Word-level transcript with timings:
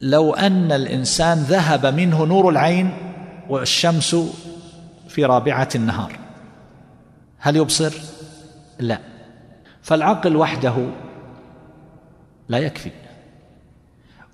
لو 0.00 0.34
أن 0.34 0.72
الإنسان 0.72 1.38
ذهب 1.38 1.86
منه 1.86 2.24
نور 2.24 2.48
العين 2.48 2.90
والشمس 3.48 4.16
في 5.08 5.24
رابعة 5.24 5.68
النهار. 5.74 6.18
هل 7.38 7.56
يبصر؟ 7.56 7.92
لا. 8.78 8.98
فالعقل 9.82 10.36
وحده 10.36 10.74
لا 12.48 12.58
يكفي. 12.58 12.90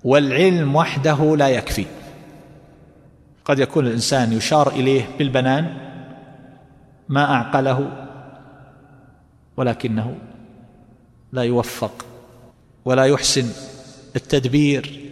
والعلم 0.03 0.75
وحده 0.75 1.35
لا 1.35 1.49
يكفي. 1.49 1.85
قد 3.45 3.59
يكون 3.59 3.87
الإنسان 3.87 4.33
يشار 4.33 4.71
إليه 4.71 5.07
بالبنان 5.17 5.77
ما 7.09 7.33
أعقله 7.33 8.07
ولكنه 9.57 10.15
لا 11.31 11.41
يوفق 11.41 12.05
ولا 12.85 13.05
يحسن 13.05 13.49
التدبير 14.15 15.02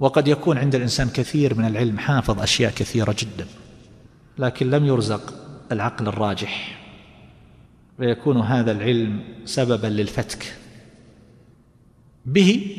وقد 0.00 0.28
يكون 0.28 0.58
عند 0.58 0.74
الإنسان 0.74 1.08
كثير 1.08 1.54
من 1.54 1.64
العلم 1.64 1.98
حافظ 1.98 2.40
أشياء 2.40 2.72
كثيرة 2.72 3.16
جدا 3.18 3.46
لكن 4.38 4.70
لم 4.70 4.86
يرزق 4.86 5.34
العقل 5.72 6.08
الراجح. 6.08 6.80
ويكون 7.98 8.36
هذا 8.36 8.72
العلم 8.72 9.24
سببا 9.44 9.86
للفتك 9.86 10.56
به 12.26 12.76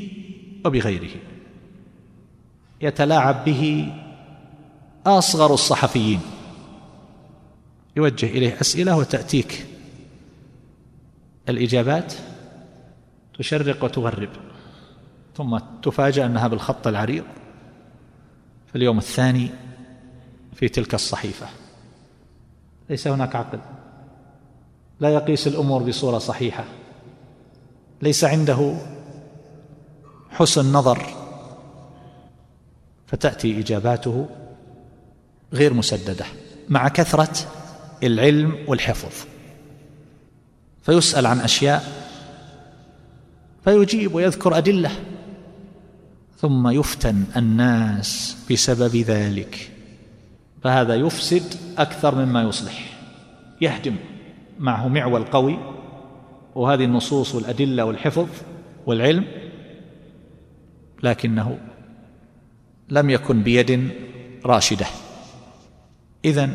وبغيره. 0.65 1.09
يتلاعب 2.81 3.45
به 3.45 3.93
أصغر 5.05 5.53
الصحفيين. 5.53 6.19
يوجه 7.95 8.25
إليه 8.25 8.61
أسئلة 8.61 8.97
وتأتيك 8.97 9.65
الإجابات 11.49 12.13
تشرق 13.37 13.83
وتغرب. 13.83 14.29
ثم 15.37 15.59
تفاجأ 15.83 16.25
أنها 16.25 16.47
بالخط 16.47 16.87
العريض. 16.87 17.23
في 18.67 18.75
اليوم 18.77 18.97
الثاني 18.97 19.49
في 20.55 20.69
تلك 20.69 20.93
الصحيفة. 20.93 21.47
ليس 22.89 23.07
هناك 23.07 23.35
عقل. 23.35 23.59
لا 24.99 25.09
يقيس 25.09 25.47
الأمور 25.47 25.83
بصورة 25.83 26.17
صحيحة. 26.17 26.65
ليس 28.01 28.23
عنده 28.23 28.77
حسن 30.29 30.73
نظر. 30.73 31.05
فتأتي 33.07 33.59
إجاباته 33.59 34.29
غير 35.53 35.73
مسددة 35.73 36.25
مع 36.69 36.87
كثرة 36.87 37.37
العلم 38.03 38.57
والحفظ. 38.67 39.27
فيسأل 40.81 41.25
عن 41.25 41.39
أشياء 41.39 42.07
فيجيب 43.63 44.15
ويذكر 44.15 44.57
أدلة. 44.57 44.91
ثم 46.41 46.67
يفتن 46.67 47.23
الناس 47.37 48.37
بسبب 48.51 48.95
ذلك. 48.95 49.71
فهذا 50.63 50.95
يفسد 50.95 51.43
أكثر 51.77 52.15
مما 52.15 52.43
يصلح 52.43 52.99
يهدم 53.61 53.95
معه 54.59 54.87
معول 54.87 55.23
قوي. 55.23 55.57
وهذه 56.55 56.85
النصوص 56.85 57.35
والأدلة 57.35 57.85
والحفظ 57.85 58.27
والعلم 58.85 59.25
لكنه 61.03 61.57
لم 62.89 63.09
يكن 63.09 63.43
بيد 63.43 63.89
راشدة. 64.45 64.85
اذا 66.25 66.49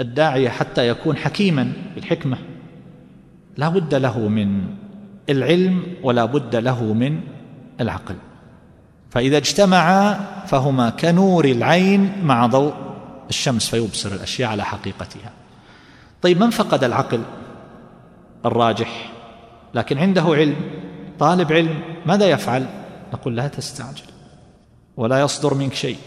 الداعيه 0.00 0.48
حتى 0.48 0.88
يكون 0.88 1.16
حكيما 1.16 1.72
بالحكمة 1.94 2.38
لا 3.56 3.68
بد 3.68 3.94
له 3.94 4.28
من 4.28 4.64
العلم 5.30 5.82
ولا 6.02 6.24
بد 6.24 6.56
له 6.56 6.92
من 6.92 7.20
العقل. 7.80 8.16
فإذا 9.10 9.36
اجتمعا 9.36 10.14
فهما 10.46 10.90
كنور 10.90 11.44
العين 11.44 12.24
مع 12.24 12.46
ضوء 12.46 12.74
الشمس 13.28 13.68
فيبصر 13.68 14.12
الأشياء 14.12 14.50
على 14.50 14.64
حقيقتها. 14.64 15.30
طيب 16.22 16.40
من 16.40 16.50
فقد 16.50 16.84
العقل؟ 16.84 17.22
الراجح. 18.44 19.12
لكن 19.74 19.98
عنده 19.98 20.22
علم 20.22 20.56
طالب 21.18 21.52
علم 21.52 21.82
ماذا 22.06 22.26
يفعل؟ 22.26 22.66
نقول 23.12 23.36
لا 23.36 23.48
تستعجل 23.48 24.04
ولا 24.96 25.20
يصدر 25.20 25.54
منك 25.54 25.74
شيء. 25.74 25.98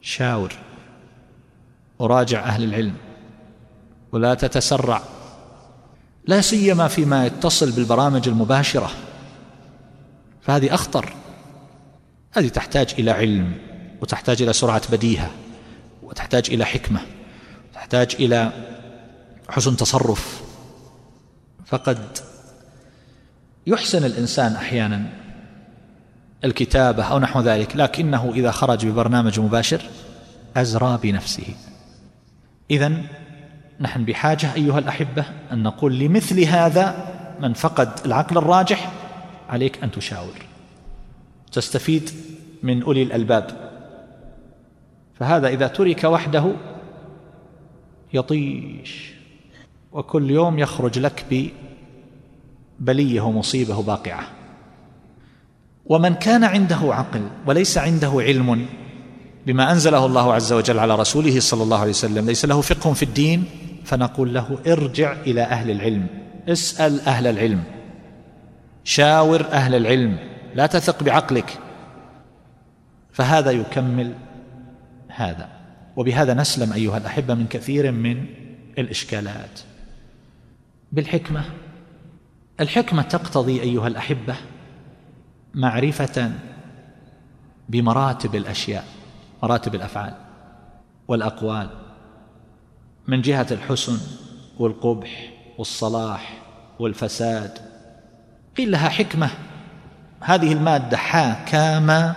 شاور 0.00 0.52
وراجع 1.98 2.44
أهل 2.44 2.64
العلم 2.64 2.94
ولا 4.12 4.34
تتسرع. 4.34 5.02
لا 6.26 6.40
سيما 6.40 6.88
فيما 6.88 7.26
يتصل 7.26 7.70
بالبرامج 7.70 8.28
المباشرة. 8.28 8.90
فهذه 10.42 10.74
أخطر. 10.74 11.12
هذه 12.32 12.48
تحتاج 12.48 12.94
إلى 12.98 13.10
علم 13.10 13.52
وتحتاج 14.00 14.42
إلى 14.42 14.52
سرعة 14.52 14.82
بديهة 14.92 15.30
وتحتاج 16.02 16.50
إلى 16.50 16.64
حكمة 16.64 17.00
تحتاج 17.74 18.16
إلى 18.20 18.52
حسن 19.48 19.76
تصرف. 19.76 20.42
فقد 21.66 22.18
يحسن 23.66 24.04
الإنسان 24.04 24.52
أحيانا 24.52 25.06
الكتابة 26.44 27.04
أو 27.04 27.18
نحو 27.18 27.40
ذلك 27.40 27.76
لكنه 27.76 28.32
إذا 28.34 28.50
خرج 28.50 28.86
ببرنامج 28.86 29.40
مباشر 29.40 29.82
أزرى 30.56 30.98
بنفسه. 31.02 31.54
اذا 32.70 32.92
نحن 33.80 34.04
بحاجة 34.04 34.54
أيها 34.54 34.78
الأحبة 34.78 35.24
أن 35.52 35.62
نقول 35.62 35.98
لمثل 35.98 36.40
هذا 36.40 37.12
من 37.40 37.52
فقد 37.52 37.92
العقل 38.04 38.38
الراجح 38.38 38.92
عليك 39.48 39.82
أن 39.82 39.90
تشاور. 39.90 40.52
تستفيد 41.52 42.10
من 42.62 42.82
أولي 42.82 43.02
الألباب. 43.02 43.72
فهذا 45.14 45.48
إذا 45.48 45.66
ترك 45.66 46.04
وحده 46.04 46.52
يطيش 48.12 49.12
وكل 49.92 50.30
يوم 50.30 50.58
يخرج 50.58 50.98
لك 50.98 51.50
ببلية 52.80 53.20
ومصيبة 53.20 53.82
باقعه 53.82 54.26
ومن 55.86 56.14
كان 56.14 56.44
عنده 56.44 56.76
عقل 56.82 57.22
وليس 57.46 57.78
عنده 57.78 58.12
علم 58.16 58.66
بما 59.46 59.72
أنزله 59.72 60.06
الله 60.06 60.34
عز 60.34 60.52
وجل 60.52 60.78
على 60.78 60.94
رسوله 60.94 61.40
صلى 61.40 61.62
الله 61.62 61.78
عليه 61.78 61.90
وسلم 61.90 62.26
ليس 62.26 62.44
له 62.44 62.60
فقه 62.60 62.92
في 62.92 63.02
الدين 63.02 63.44
فنقول 63.84 64.34
له 64.34 64.58
ارجع 64.66 65.12
إلى 65.26 65.42
أهل 65.42 65.70
العلم. 65.70 66.06
اسأل 66.48 67.00
أهل 67.00 67.26
العلم. 67.26 67.62
شاور 68.84 69.46
أهل 69.52 69.74
العلم. 69.74 70.31
لا 70.54 70.66
تثق 70.66 71.02
بعقلك. 71.02 71.58
فهذا 73.12 73.50
يكمل 73.50 74.14
هذا. 75.08 75.48
وبهذا 75.96 76.34
نسلم 76.34 76.72
أيها 76.72 76.98
الأحبة 76.98 77.34
من 77.34 77.46
كثير 77.46 77.92
من 77.92 78.26
الإشكالات. 78.78 79.60
بالحكمة. 80.92 81.44
الحكمة 82.60 83.02
تقتضي 83.02 83.60
أيها 83.60 83.88
الأحبة 83.88 84.36
معرفة 85.54 86.32
بمراتب 87.68 88.34
الأشياء 88.34 88.84
مراتب 89.42 89.74
الأفعال 89.74 90.14
والأقوال. 91.08 91.70
من 93.08 93.22
جهة 93.22 93.46
الحسن 93.50 93.98
والقبح 94.58 95.32
والصلاح 95.58 96.42
والفساد. 96.78 97.58
قيل 98.56 98.70
لها 98.70 98.88
حكمة 98.88 99.30
هذه 100.24 100.52
المادة 100.52 100.96
حاكامة 100.96 102.16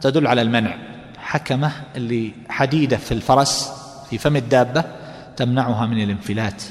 تدل 0.00 0.26
على 0.26 0.42
المنع. 0.42 0.76
حكمة 1.18 1.72
اللي 1.96 2.32
حديدة 2.48 2.96
في 2.96 3.12
الفرس 3.12 3.72
في 4.10 4.18
فم 4.18 4.36
الدابة 4.36 4.84
تمنعها 5.36 5.86
من 5.86 6.02
الانفلات 6.02 6.62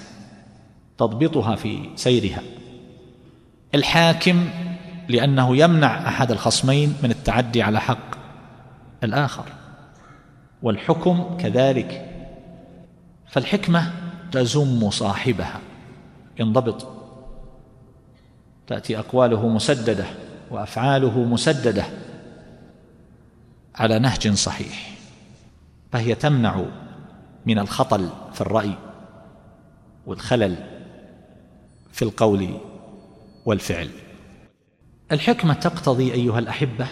تضبطها 0.97 1.55
في 1.55 1.89
سيرها. 1.95 2.41
الحاكم 3.75 4.49
لأنه 5.09 5.57
يمنع 5.57 6.07
أحد 6.07 6.31
الخصمين 6.31 6.95
من 7.03 7.11
التعدي 7.11 7.61
على 7.61 7.81
حق 7.81 8.15
الآخر. 9.03 9.45
والحكم 10.63 11.37
كذلك. 11.39 12.05
فالحكمة 13.27 13.91
تزم 14.31 14.89
صاحبها. 14.89 15.59
ينضبط. 16.39 16.87
تأتي 18.67 18.99
أقواله 18.99 19.47
مسددة. 19.47 20.05
وأفعاله 20.51 21.23
مسددة 21.23 21.85
على 23.75 23.99
نهج 23.99 24.33
صحيح 24.33 24.91
فهي 25.91 26.15
تمنع 26.15 26.65
من 27.45 27.59
الخطل 27.59 28.09
في 28.33 28.41
الرأي 28.41 28.73
والخلل 30.05 30.55
في 31.91 32.01
القول 32.01 32.49
والفعل. 33.45 33.89
الحكمة 35.11 35.53
تقتضي 35.53 36.13
أيها 36.13 36.39
الأحبة 36.39 36.87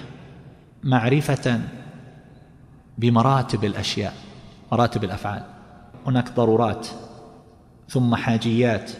معرفة 0.84 1.62
بمراتب 2.98 3.66
الأشياء 3.66 4.14
مراتب 4.72 5.04
الأفعال. 5.04 5.44
هناك 6.06 6.32
ضرورات 6.32 6.88
ثم 7.90 8.16
حاجيات 8.16 8.92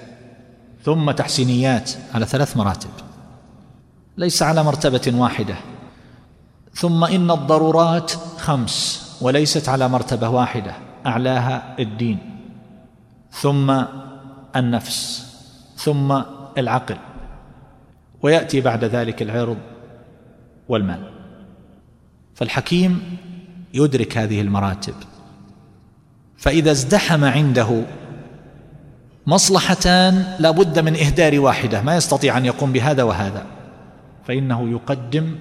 ثم 0.84 1.12
تحسينيات 1.12 1.92
على 2.14 2.26
ثلاث 2.26 2.58
مراتب. 2.58 2.90
ليس 4.18 4.44
على 4.44 4.64
مرتبة 4.64 5.14
واحدة. 5.16 5.56
ثم 6.74 7.04
إن 7.04 7.32
الضرورات 7.32 8.12
خمس 8.38 9.08
وليست 9.22 9.70
على 9.70 9.88
مرتبة 9.88 10.30
واحدة 10.30 10.76
أعلاها 11.06 11.76
الدين. 11.80 12.18
ثم 13.32 13.84
النفس 14.56 15.28
ثم 15.78 16.22
العقل. 16.58 16.98
ويأتي 18.22 18.62
بعد 18.62 18.84
ذلك 18.84 19.22
العرض 19.22 19.58
والمال. 20.70 21.12
فالحكيم 22.36 23.18
يدرك 23.74 24.18
هذه 24.18 24.42
المراتب. 24.42 24.94
فإذا 26.38 26.72
ازدحم 26.72 27.24
عنده 27.24 27.84
مصلحتان 29.28 30.36
لا 30.40 30.52
بد 30.52 30.80
من 30.80 30.96
إهدار 30.96 31.40
واحدة. 31.40 31.82
ما 31.82 31.96
يستطيع 31.96 32.38
أن 32.38 32.46
يقوم 32.46 32.72
بهذا 32.72 33.04
وهذا. 33.04 33.57
فإنه 34.28 34.70
يقدم 34.70 35.36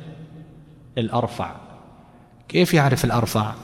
الأرفع. 0.99 1.55
كيف 2.49 2.75
يعرف 2.75 3.05
الأرفع؟ 3.05 3.55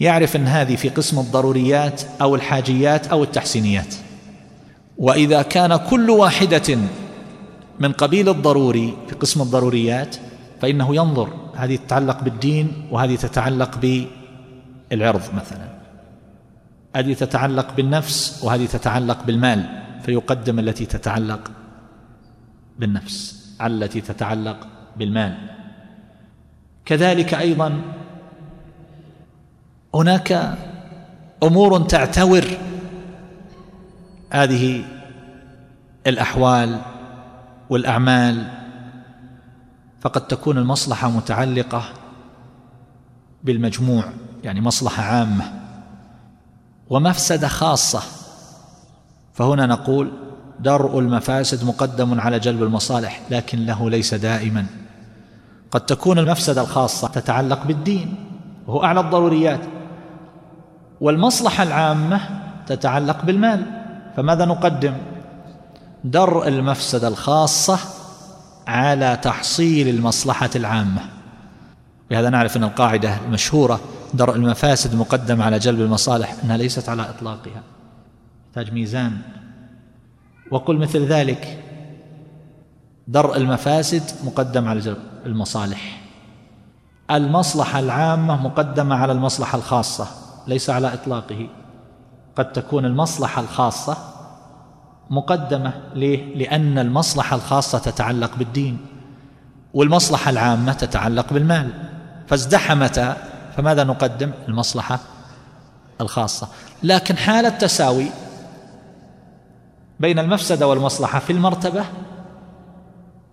يعرف 0.00 0.36
أن 0.36 0.46
هذه 0.46 0.76
في 0.76 0.88
قسم 0.88 1.18
الضروريات 1.18 2.02
أو 2.20 2.34
الحاجيات 2.34 3.06
أو 3.06 3.22
التحسينيات. 3.22 3.94
وإذا 4.98 5.42
كان 5.42 5.76
كل 5.76 6.10
واحدة 6.10 6.78
من 7.80 7.92
قبيل 7.92 8.28
الضروري 8.28 8.96
في 9.08 9.14
قسم 9.14 9.42
الضروريات 9.42 10.16
فإنه 10.60 10.96
ينظر 10.96 11.28
هذه 11.54 11.76
تتعلق 11.76 12.22
بالدين 12.22 12.72
وهذه 12.90 13.16
تتعلق 13.16 13.78
بالعرض 14.90 15.22
مثلا. 15.34 15.68
هذه 16.96 17.12
تتعلق 17.12 17.76
بالنفس 17.76 18.40
وهذه 18.44 18.66
تتعلق 18.66 19.24
بالمال 19.24 19.82
فيقدم 20.02 20.58
التي 20.58 20.86
تتعلق 20.86 21.50
بالنفس. 22.78 23.45
التي 23.62 24.00
تتعلق 24.00 24.68
بالمال. 24.96 25.36
كذلك 26.84 27.34
أيضا 27.34 27.82
هناك 29.94 30.56
أمور 31.42 31.82
تعتور 31.82 32.44
هذه 34.30 34.84
الأحوال 36.06 36.80
والأعمال 37.70 38.50
فقد 40.00 40.26
تكون 40.26 40.58
المصلحة 40.58 41.10
متعلقة 41.10 41.84
بالمجموع 43.44 44.04
يعني 44.44 44.60
مصلحة 44.60 45.02
عامة. 45.02 45.52
ومفسدة 46.90 47.48
خاصة. 47.48 48.02
فهنا 49.34 49.66
نقول 49.66 50.25
درء 50.60 50.98
المفاسد 50.98 51.64
مقدم 51.64 52.20
على 52.20 52.38
جلب 52.38 52.62
المصالح 52.62 53.20
لكن 53.30 53.66
له 53.66 53.90
ليس 53.90 54.14
دائما. 54.14 54.66
قد 55.70 55.80
تكون 55.80 56.18
المفسدة 56.18 56.60
الخاصة 56.60 57.08
تتعلق 57.08 57.66
بالدين 57.66 58.14
وهو 58.66 58.84
أعلى 58.84 59.00
الضروريات. 59.00 59.60
والمصلحة 61.00 61.62
العامة 61.62 62.20
تتعلق 62.66 63.24
بالمال 63.24 63.64
فماذا 64.16 64.44
نقدم؟ 64.44 64.94
درء 66.04 66.48
المفسدة 66.48 67.08
الخاصة 67.08 67.78
على 68.66 69.18
تحصيل 69.22 69.88
المصلحة 69.88 70.50
العامة. 70.56 71.00
بهذا 72.10 72.30
نعرف 72.30 72.56
أن 72.56 72.64
القاعدة 72.64 73.16
المشهورة 73.26 73.80
درء 74.14 74.36
المفاسد 74.36 74.94
مقدم 74.94 75.42
على 75.42 75.58
جلب 75.58 75.80
المصالح 75.80 76.36
أنها 76.44 76.56
ليست 76.56 76.88
على 76.88 77.02
إطلاقها. 77.02 77.62
تحتاج 78.54 78.72
ميزان 78.72 79.18
وقل 80.50 80.76
مثل 80.78 81.04
ذلك 81.04 81.62
درء 83.08 83.36
المفاسد 83.36 84.02
مقدم 84.24 84.68
على 84.68 84.96
المصالح. 85.26 86.00
المصلحة 87.10 87.78
العامة 87.78 88.42
مقدمة 88.42 88.94
على 88.94 89.12
المصلحة 89.12 89.58
الخاصة 89.58 90.06
ليس 90.46 90.70
على 90.70 90.94
إطلاقه. 90.94 91.48
قد 92.36 92.52
تكون 92.52 92.84
المصلحة 92.84 93.42
الخاصة 93.42 93.96
مقدمة 95.10 95.72
ليه؟ 95.94 96.34
لأن 96.34 96.78
المصلحة 96.78 97.36
الخاصة 97.36 97.78
تتعلق 97.78 98.36
بالدين 98.36 98.78
والمصلحة 99.74 100.30
العامة 100.30 100.72
تتعلق 100.72 101.32
بالمال. 101.32 101.70
فازدحمتا 102.26 103.16
فماذا 103.56 103.84
نقدم؟ 103.84 104.30
المصلحة 104.48 104.98
الخاصة. 106.00 106.48
لكن 106.82 107.16
حال 107.16 107.46
التساوي 107.46 108.06
بين 110.00 110.18
المفسده 110.18 110.66
والمصلحة 110.66 111.18
في 111.18 111.32
المرتبة 111.32 111.84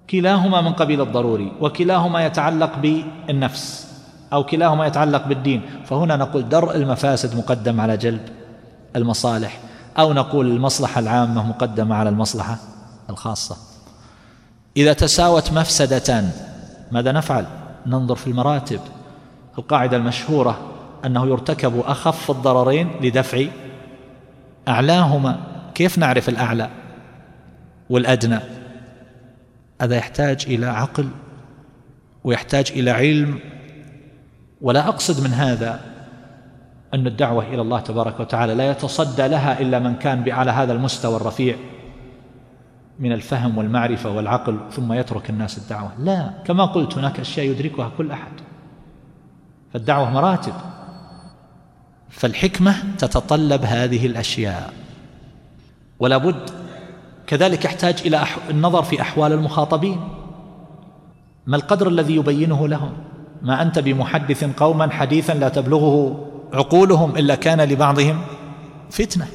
كلاهما 0.10 0.62
من 0.62 0.74
قبيل 0.74 1.02
الضروري 1.02 1.52
وكلاهما 1.62 2.26
يتعلق 2.26 2.78
بالنفس 2.78 3.88
أو 4.34 4.44
كلاهما 4.44 4.88
يتعلق 4.88 5.28
بالدين. 5.28 5.62
فهنا 5.86 6.16
نقول 6.16 6.50
درء 6.50 6.76
المفاسد 6.76 7.38
مقدم 7.38 7.82
على 7.82 7.98
جلب 7.98 8.22
المصالح 8.96 9.60
أو 10.00 10.14
نقول 10.14 10.52
المصلحة 10.52 11.00
العامة 11.00 11.48
مقدمة 11.48 11.96
على 11.96 12.10
المصلحة 12.10 12.58
الخاصة. 13.10 13.58
إذا 14.78 14.94
تساوت 14.94 15.54
مفسدتان 15.54 16.32
ماذا 16.92 17.12
نفعل؟ 17.12 17.46
ننظر 17.86 18.16
في 18.16 18.28
المراتب. 18.28 18.80
القاعدة 19.58 19.98
المشهورة 19.98 20.60
أنه 21.06 21.28
يرتكب 21.28 21.80
أخف 21.80 22.32
الضررين 22.32 22.92
لدفع 23.02 23.46
أعلاهما. 24.68 25.53
كيف 25.76 25.98
نعرف 25.98 26.30
الأعلى 26.30 26.70
والأدنى؟ 27.90 28.40
هذا 29.82 29.96
يحتاج 29.96 30.46
إلى 30.48 30.66
عقل 30.66 31.10
ويحتاج 32.24 32.72
إلى 32.76 32.92
علم 32.92 33.40
ولا 34.62 34.88
أقصد 34.88 35.24
من 35.24 35.34
هذا 35.34 35.80
أن 36.94 37.08
الدعوة 37.08 37.48
إلى 37.48 37.62
الله 37.62 37.80
تبارك 37.80 38.20
وتعالى 38.20 38.56
لا 38.56 38.72
يتصدى 38.72 39.28
لها 39.28 39.60
إلا 39.60 39.80
من 39.80 39.96
كان 39.96 40.32
على 40.32 40.52
هذا 40.52 40.74
المستوى 40.74 41.16
الرفيع 41.16 41.56
من 43.00 43.12
الفهم 43.12 43.58
والمعرفة 43.58 44.10
والعقل 44.10 44.60
ثم 44.72 44.94
يترك 44.94 45.30
الناس 45.30 45.58
الدعوة. 45.58 45.92
لا 46.00 46.34
كما 46.46 46.66
قلت 46.66 46.98
هناك 46.98 47.20
أشياء 47.20 47.46
يدركها 47.46 47.92
كل 47.98 48.12
أحد. 48.12 48.32
فالدعوة 49.74 50.10
مراتب. 50.10 50.54
فالحكمة 52.10 52.76
تتطلب 52.98 53.64
هذه 53.64 54.06
الأشياء. 54.06 54.74
ولا 56.04 56.18
بد 56.18 56.50
كذلك 57.28 57.66
يحتاج 57.66 57.96
إلى 58.06 58.24
النظر 58.50 58.84
في 58.84 59.02
أحوال 59.02 59.32
المخاطبين. 59.32 60.00
ما 61.46 61.56
القدر 61.56 61.88
الذي 61.88 62.16
يبينه 62.16 62.68
لهم؟ 62.68 62.94
ما 63.42 63.62
أنت 63.62 63.80
بمحدث 63.80 64.44
قوما 64.44 64.92
حديثا 64.92 65.34
لا 65.34 65.50
تبلغه 65.50 66.26
عقولهم 66.54 67.18
إلا 67.18 67.36
كان 67.36 67.62
لبعضهم 67.62 68.22
فتنة. 68.90 69.28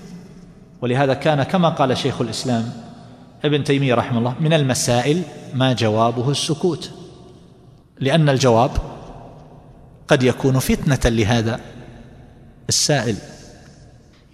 ولهذا 0.82 1.14
كان 1.14 1.42
كما 1.42 1.68
قال 1.68 1.96
شيخ 1.96 2.20
الإسلام 2.20 2.72
ابن 3.44 3.64
تيمية 3.64 3.94
رحمه 3.94 4.18
الله 4.18 4.34
من 4.40 4.52
المسائل 4.52 5.22
ما 5.54 5.72
جوابه 5.72 6.30
السكوت. 6.30 6.90
لأن 8.00 8.28
الجواب 8.28 8.70
قد 10.08 10.22
يكون 10.22 10.58
فتنة 10.58 11.10
لهذا 11.10 11.60
السائل. 12.68 13.16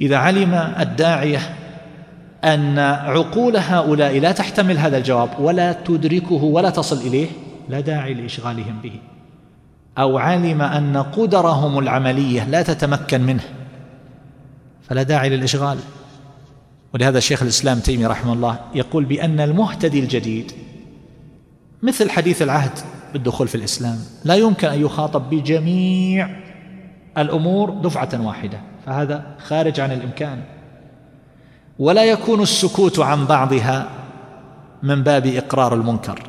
إذا 0.00 0.16
علم 0.16 0.54
الداعية 0.54 1.63
أن 2.44 2.78
عقول 2.78 3.56
هؤلاء 3.56 4.20
لا 4.20 4.32
تحتمل 4.32 4.78
هذا 4.78 4.96
الجواب 4.98 5.30
ولا 5.38 5.72
تدركه 5.72 6.44
ولا 6.44 6.70
تصل 6.70 6.96
إليه 6.96 7.28
لا 7.68 7.80
داعي 7.80 8.14
لإشغالهم 8.14 8.78
به. 8.82 9.00
أو 9.98 10.18
علم 10.18 10.62
أن 10.62 10.96
قدرهم 10.96 11.78
العملية 11.78 12.44
لا 12.44 12.62
تتمكن 12.62 13.20
منه 13.20 13.44
فلا 14.88 15.02
داعي 15.02 15.28
للإشغال. 15.28 15.78
ولهذا 16.94 17.20
شيخ 17.20 17.42
الإسلام 17.42 17.78
تيمي 17.78 18.06
رحمه 18.06 18.32
الله 18.32 18.60
يقول 18.74 19.04
بأن 19.04 19.40
المهتدي 19.40 20.00
الجديد 20.00 20.52
مثل 21.82 22.10
حديث 22.10 22.42
العهد 22.42 22.78
بالدخول 23.12 23.48
في 23.48 23.54
الإسلام 23.54 23.98
لا 24.24 24.34
يمكن 24.34 24.68
أن 24.68 24.80
يخاطب 24.80 25.30
بجميع 25.30 26.30
الأمور 27.18 27.70
دفعة 27.70 28.26
واحدة 28.26 28.60
فهذا 28.86 29.36
خارج 29.38 29.80
عن 29.80 29.92
الإمكان. 29.92 30.42
ولا 31.78 32.04
يكون 32.04 32.42
السكوت 32.42 32.98
عن 32.98 33.26
بعضها 33.26 33.88
من 34.82 35.02
باب 35.02 35.26
إقرار 35.26 35.74
المنكر 35.74 36.22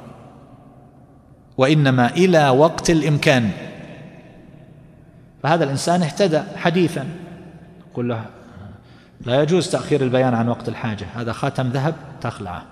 وإنما 1.58 2.10
إلى 2.10 2.50
وقت 2.50 2.90
الإمكان. 2.90 3.52
فهذا 5.44 5.64
الإنسان 5.64 6.02
اهتدى 6.02 6.42
حديثا. 6.56 7.08
قل 7.94 8.08
له 8.08 8.26
لا 9.22 9.42
يجوز 9.42 9.70
تأخير 9.70 10.02
البيان 10.02 10.34
عن 10.34 10.50
وقت 10.50 10.70
الحاجة 10.70 11.08
هذا 11.16 11.34
خاتم 11.34 11.68
ذهب 11.68 11.96
تخلعه. 12.22 12.64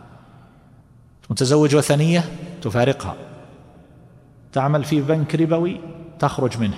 متزوج 1.30 1.75
وثنية 1.75 2.24
تفارقها. 2.62 3.15
تعمل 4.53 4.84
في 4.84 5.01
بنك 5.01 5.36
ربوي 5.36 5.82
تخرج 6.20 6.58
منه. 6.58 6.77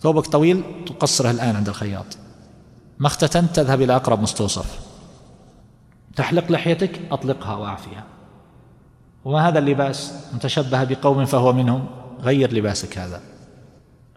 ثوبك 0.00 0.26
طويل 0.26 0.62
تقصره 0.86 1.30
الآن 1.30 1.56
عند 1.56 1.68
الخياط. 1.68 2.21
ما 3.02 3.08
اختتنت 3.08 3.56
تذهب 3.56 3.82
إلى 3.82 3.96
أقرب 3.96 4.22
مستوصف. 4.22 4.80
تحلق 6.16 6.52
لحيتك 6.52 7.00
أطلقها 7.10 7.56
وأعفيها. 7.56 8.04
وما 9.24 9.48
هذا 9.48 9.58
اللباس؟ 9.58 10.12
متشبه 10.34 10.84
بقوم 10.84 11.24
فهو 11.24 11.52
منهم. 11.52 11.86
غير 12.20 12.54
لباسك 12.54 12.98
هذا. 12.98 13.20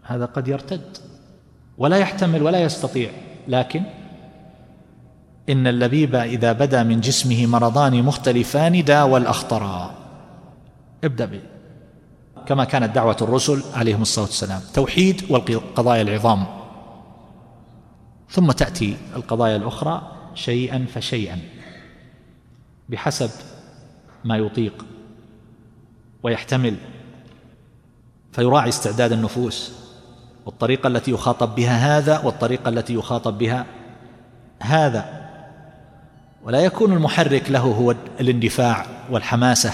هذا 0.02 0.24
قد 0.24 0.48
يرتد. 0.48 0.96
ولا 1.78 1.96
يحتمل 1.96 2.42
ولا 2.42 2.62
يستطيع. 2.62 3.10
لكن 3.48 3.82
إن 5.48 5.66
اللبيب 5.66 6.14
إذا 6.14 6.52
بدا 6.52 6.82
من 6.82 7.00
جسمه 7.00 7.46
مرضان 7.46 8.02
مختلفان 8.02 8.84
داوى 8.84 9.20
الأخطرا 9.20 9.94
ابدأ 11.04 11.24
به 11.24 11.40
كما 12.46 12.64
كانت 12.64 12.94
دعوة 12.94 13.16
الرسل 13.22 13.62
عليهم 13.74 14.02
الصلاة 14.02 14.26
والسلام. 14.26 14.60
توحيد 14.74 15.22
والقضايا 15.30 16.02
العظام. 16.02 16.65
ثم 18.30 18.52
تأتي 18.52 18.96
القضايا 19.16 19.56
الأخرى 19.56 20.12
شيئا 20.34 20.86
فشيئا 20.94 21.38
بحسب 22.88 23.30
ما 24.24 24.36
يطيق 24.36 24.84
ويحتمل 26.22 26.76
فيراعي 28.32 28.68
استعداد 28.68 29.12
النفوس 29.12 29.72
والطريقة 30.46 30.86
التي 30.86 31.10
يخاطب 31.10 31.54
بها 31.54 31.98
هذا 31.98 32.18
والطريقة 32.18 32.68
التي 32.68 32.94
يخاطب 32.94 33.38
بها 33.38 33.66
هذا. 34.62 35.26
ولا 36.44 36.60
يكون 36.60 36.92
المحرك 36.92 37.50
له 37.50 37.60
هو 37.60 37.94
الاندفاع 38.20 38.86
والحماسة 39.10 39.72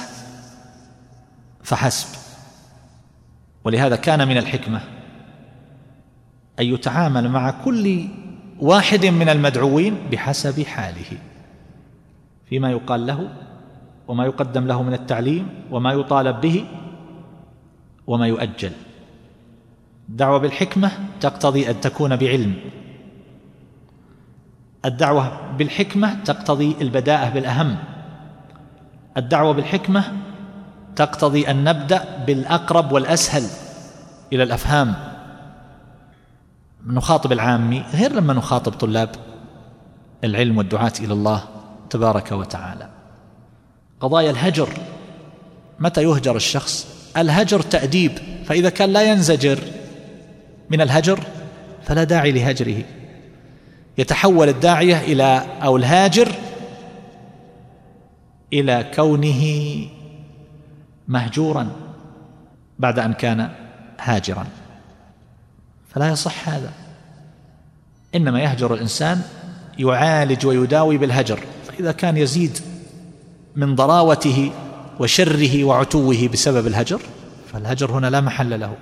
فحسب. 1.63 2.07
ولهذا 3.65 3.97
كان 3.97 4.29
من 4.29 4.37
الحكمة 4.37 4.81
أن 6.61 6.67
يتعامل 6.67 7.29
مع 7.29 7.51
كل 7.51 8.09
واحد 8.63 9.07
من 9.07 9.29
المدعوين 9.29 9.97
بحسب 10.13 10.63
حاله. 10.63 11.19
فيما 12.47 12.71
يقال 12.71 13.07
له 13.07 13.29
وما 14.09 14.25
يقدم 14.25 14.67
له 14.67 14.83
من 14.83 14.95
التعليم 14.95 15.49
وما 15.71 15.93
يطالب 15.93 16.41
به 16.41 16.65
وما 18.07 18.27
يؤجل. 18.27 18.73
الدعوة 20.09 20.39
بالحكمة 20.39 20.91
تقتضي 21.21 21.71
أن 21.71 21.81
تكون 21.81 22.17
بعلم. 22.17 22.55
الدعوة 24.85 25.53
بالحكمة 25.59 26.25
تقتضي 26.25 26.77
البداءة 26.81 27.31
بالأهم. 27.31 27.77
الدعوة 29.17 29.53
بالحكمة 29.53 30.05
تقتضي 30.97 31.51
أن 31.51 31.65
نبدأ 31.65 32.25
بالأقرب 32.27 32.93
والأسهل 32.93 33.43
إلى 34.33 34.43
الأفهام. 34.43 35.12
نخاطب 36.87 37.33
العامي 37.33 37.85
غير 37.95 38.13
لما 38.13 38.33
نخاطب 38.35 38.73
طلاب 38.73 39.11
العلم 40.25 40.59
والدعاة 40.59 40.93
إلى 41.01 41.13
الله 41.13 41.45
تبارك 41.91 42.33
وتعالى. 42.33 42.89
قضايا 44.01 44.31
الهجر 44.31 44.69
متى 45.79 46.03
يهجر 46.03 46.37
الشخص؟ 46.37 46.87
الهجر 47.17 47.61
تأديب 47.61 48.13
فإذا 48.45 48.71
كان 48.71 48.93
لا 48.93 49.03
ينزجر 49.03 49.59
من 50.71 50.81
الهجر 50.81 51.21
فلا 51.83 52.05
داعي 52.05 52.33
لهجره. 52.33 52.85
يتحول 53.99 54.49
الداعية 54.49 55.01
إلى 55.01 55.47
أو 55.63 55.77
الهاجر 55.77 56.29
إلى 58.53 58.91
كونه 58.95 59.43
مهجورا 61.09 61.71
بعد 62.79 62.99
أن 62.99 63.13
كان 63.13 63.51
هاجرا. 64.01 64.47
فلا 65.95 66.09
يصح 66.09 66.49
هذا. 66.49 66.73
إنما 68.15 68.41
يهجر 68.41 68.75
الإنسان 68.75 69.23
يعالج 69.79 70.47
ويداوي 70.47 70.99
بالهجر 70.99 71.41
فإذا 71.65 71.93
كان 71.93 72.17
يزيد 72.17 72.59
من 73.57 73.75
ضراوته 73.75 74.53
وشره 75.01 75.65
وعتوه 75.65 76.29
بسبب 76.29 76.67
الهجر 76.67 77.01
فالهجر 77.53 77.91
هنا 77.91 78.11
لا 78.11 78.21
محل 78.21 78.61
له. 78.61 78.77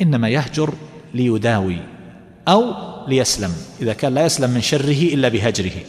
إنما 0.00 0.28
يهجر 0.28 0.74
ليداوي 1.14 1.78
أو 2.48 2.74
ليسلم 3.08 3.50
إذا 3.82 3.92
كان 3.92 4.14
لا 4.14 4.24
يسلم 4.24 4.50
من 4.50 4.60
شره 4.60 5.14
إلا 5.14 5.28
بهجره. 5.28 5.80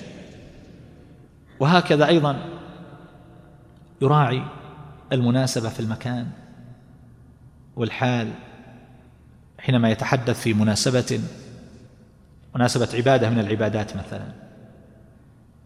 وهكذا 1.59 2.07
أيضا 2.07 2.45
يراعي 4.01 4.43
المناسبة 5.11 5.69
في 5.69 5.79
المكان 5.79 6.27
والحال. 7.75 8.31
حينما 9.61 9.89
يتحدث 9.89 10.41
في 10.41 10.53
مناسبة 10.53 11.21
مناسبة 12.55 12.89
عبادة 12.93 13.29
من 13.29 13.39
العبادات 13.39 13.97
مثلا. 13.97 14.25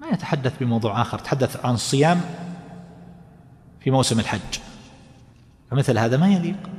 ما 0.01 0.07
يتحدث 0.07 0.57
بموضوع 0.59 1.01
آخر 1.01 1.19
تحدث 1.19 1.65
عن 1.65 1.73
الصيام 1.73 2.21
في 3.79 3.91
موسم 3.91 4.19
الحج. 4.19 4.59
فمثل 5.71 5.97
هذا 5.97 6.17
ما 6.17 6.27
يليق. 6.27 6.69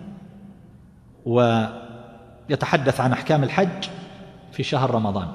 ويتحدث 1.24 3.00
عن 3.00 3.12
أحكام 3.12 3.42
الحج 3.42 3.88
في 4.52 4.62
شهر 4.62 4.90
رمضان 4.90 5.28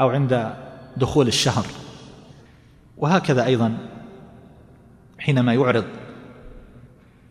أو 0.00 0.10
عند 0.10 0.54
دخول 0.96 1.28
الشهر. 1.28 1.66
وهكذا 2.96 3.44
أيضا 3.44 3.78
حينما 5.18 5.54
يعرض 5.54 5.84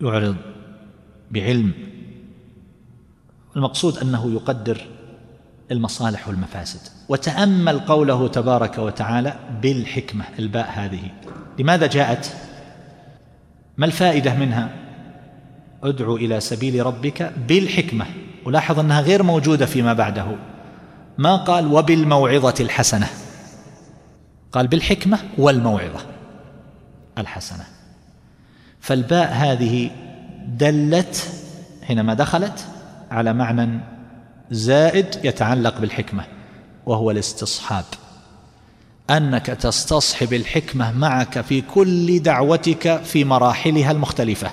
يعرض 0.01 0.35
بعلم 1.31 1.88
المقصود 3.56 3.98
أنه 3.98 4.34
يقدر 4.34 4.82
المصالح 5.72 6.27
والمفاسد. 6.27 6.79
وتأمل 7.10 7.79
قوله 7.79 8.27
تبارك 8.27 8.77
وتعالى 8.77 9.39
بالحكمة 9.62 10.25
الباء 10.39 10.70
هذه. 10.74 11.12
لماذا 11.60 11.88
جاءت؟ 11.88 12.34
ما 13.77 13.86
الفائدة 13.86 14.34
منها؟ 14.34 14.70
ادعو 15.84 16.15
إلى 16.15 16.39
سبيل 16.39 16.86
ربك 16.86 17.34
بالحكمة. 17.48 18.06
ولاحظ 18.46 18.79
أنها 18.79 19.01
غير 19.01 19.24
موجودة 19.24 19.65
فيما 19.65 19.94
بعده. 19.94 20.36
ما 21.18 21.36
قال 21.36 21.74
وبالموعظة 21.74 22.53
الحسنة؟ 22.60 23.08
قال 24.51 24.68
بالحكمة 24.68 25.20
والموعظة 25.38 26.00
الحسنة. 27.18 27.63
فالباء 28.79 29.34
هذه 29.34 29.91
دلت 30.48 31.29
حينما 31.84 32.13
دخلت 32.13 32.65
على 33.11 33.33
معنى 33.33 33.79
زائد 34.51 35.25
يتعلق 35.25 35.79
بالحكمة 35.79 36.23
وهو 36.85 37.11
الاستصحاب. 37.11 37.85
أنك 39.09 39.45
تستصحب 39.45 40.33
الحكمة 40.33 40.91
معك 40.91 41.41
في 41.41 41.61
كل 41.61 42.19
دعوتك 42.19 43.01
في 43.03 43.23
مراحلها 43.23 43.91
المختلفة. 43.91 44.51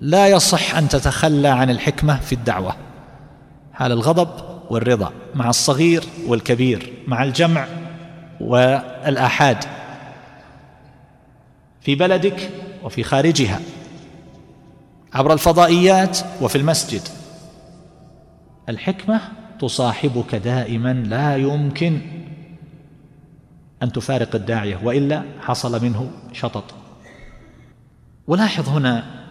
لا 0.00 0.28
يصح 0.28 0.76
أن 0.76 0.88
تتخلى 0.88 1.48
عن 1.48 1.70
الحكمة 1.70 2.20
في 2.20 2.32
الدعوة. 2.32 2.76
حال 3.72 3.92
الغضب 3.92 4.28
والرضا 4.70 5.12
مع 5.34 5.50
الصغير 5.50 6.04
والكبير 6.26 6.92
مع 7.06 7.24
الجمع 7.24 7.66
والآحاد. 8.40 9.64
في 11.80 11.94
بلدك 11.94 12.50
وفي 12.82 13.02
خارجها. 13.02 13.60
عبر 15.14 15.32
الفضائيات 15.32 16.18
وفي 16.40 16.58
المسجد. 16.58 17.02
الحكمة 18.68 19.20
تصاحبك 19.60 20.34
دائما 20.34 20.92
لا 20.92 21.36
يمكن 21.36 22.00
أن 23.82 23.92
تفارق 23.92 24.34
الداعية 24.34 24.80
وإلا 24.84 25.22
حصل 25.40 25.84
منه 25.84 26.10
شطط. 26.32 26.64
ولاحظ 28.26 28.68
هنا 28.68 29.24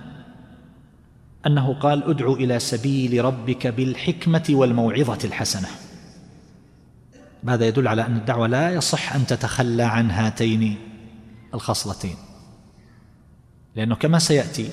أنه 1.47 1.73
قال 1.73 2.03
ادعو 2.03 2.33
إلى 2.33 2.59
سبيل 2.59 3.25
ربك 3.25 3.67
بالحكمة 3.67 4.43
والموعظة 4.49 5.17
الحسنة. 5.23 5.67
هذا 7.47 7.67
يدل 7.67 7.87
على 7.87 8.05
أن 8.05 8.15
الدعوة 8.15 8.47
لا 8.47 8.71
يصح 8.71 9.15
أن 9.15 9.27
تتخلى 9.27 9.83
عن 9.83 10.11
هاتين 10.11 10.77
الخصلتين؟ 11.53 12.15
لأنه 13.75 13.95
كما 13.95 14.19
سيأتي 14.19 14.69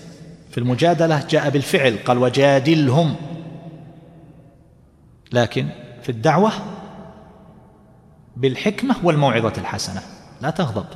في 0.50 0.58
المجادلة 0.58 1.26
جاء 1.30 1.50
بالفعل 1.50 1.96
قال 1.96 2.18
وجادلهم. 2.18 3.16
لكن 5.32 5.68
في 6.02 6.08
الدعوة 6.08 6.52
بالحكمة 8.36 8.96
والموعظة 9.02 9.52
الحسنة 9.58 10.00
لا 10.40 10.50
تغضب 10.50 10.86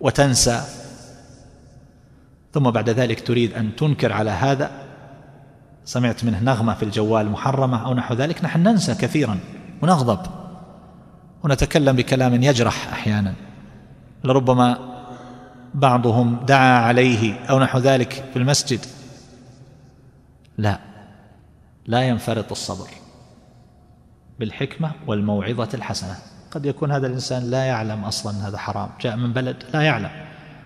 وتنسى. 0.00 0.62
ثم 2.52 2.70
بعد 2.70 2.90
ذلك 2.90 3.26
تريد 3.26 3.54
أن 3.54 3.76
تنكر 3.76 4.12
على 4.12 4.30
هذا. 4.30 4.70
سمعت 5.84 6.24
منه 6.24 6.40
نغمة 6.40 6.74
في 6.74 6.82
الجوال 6.82 7.30
محرمة 7.30 7.86
أو 7.86 7.94
نحو 7.94 8.14
ذلك 8.14 8.44
نحن 8.44 8.62
ننسى 8.62 8.94
كثيرا 8.94 9.38
ونغضب 9.82 10.26
ونتكلم 11.42 11.96
بكلام 11.96 12.42
يجرح 12.42 12.92
أحيانا. 12.92 13.34
لربما 14.24 14.78
بعضهم 15.74 16.44
دعا 16.46 16.78
عليه 16.78 17.44
أو 17.44 17.58
نحو 17.58 17.78
ذلك 17.78 18.24
في 18.32 18.38
المسجد. 18.38 18.80
لا. 20.58 20.89
لا 21.86 22.02
ينفرط 22.02 22.50
الصبر 22.50 22.88
بالحكمة 24.38 24.92
والموعظة 25.06 25.68
الحسنة. 25.74 26.16
قد 26.50 26.66
يكون 26.66 26.92
هذا 26.92 27.06
الإنسان 27.06 27.50
لا 27.50 27.64
يعلم 27.64 28.04
أصلا 28.04 28.48
هذا 28.48 28.58
حرام. 28.58 28.88
جاء 29.00 29.16
من 29.16 29.32
بلد 29.32 29.56
لا 29.74 29.82
يعلم. 29.82 30.10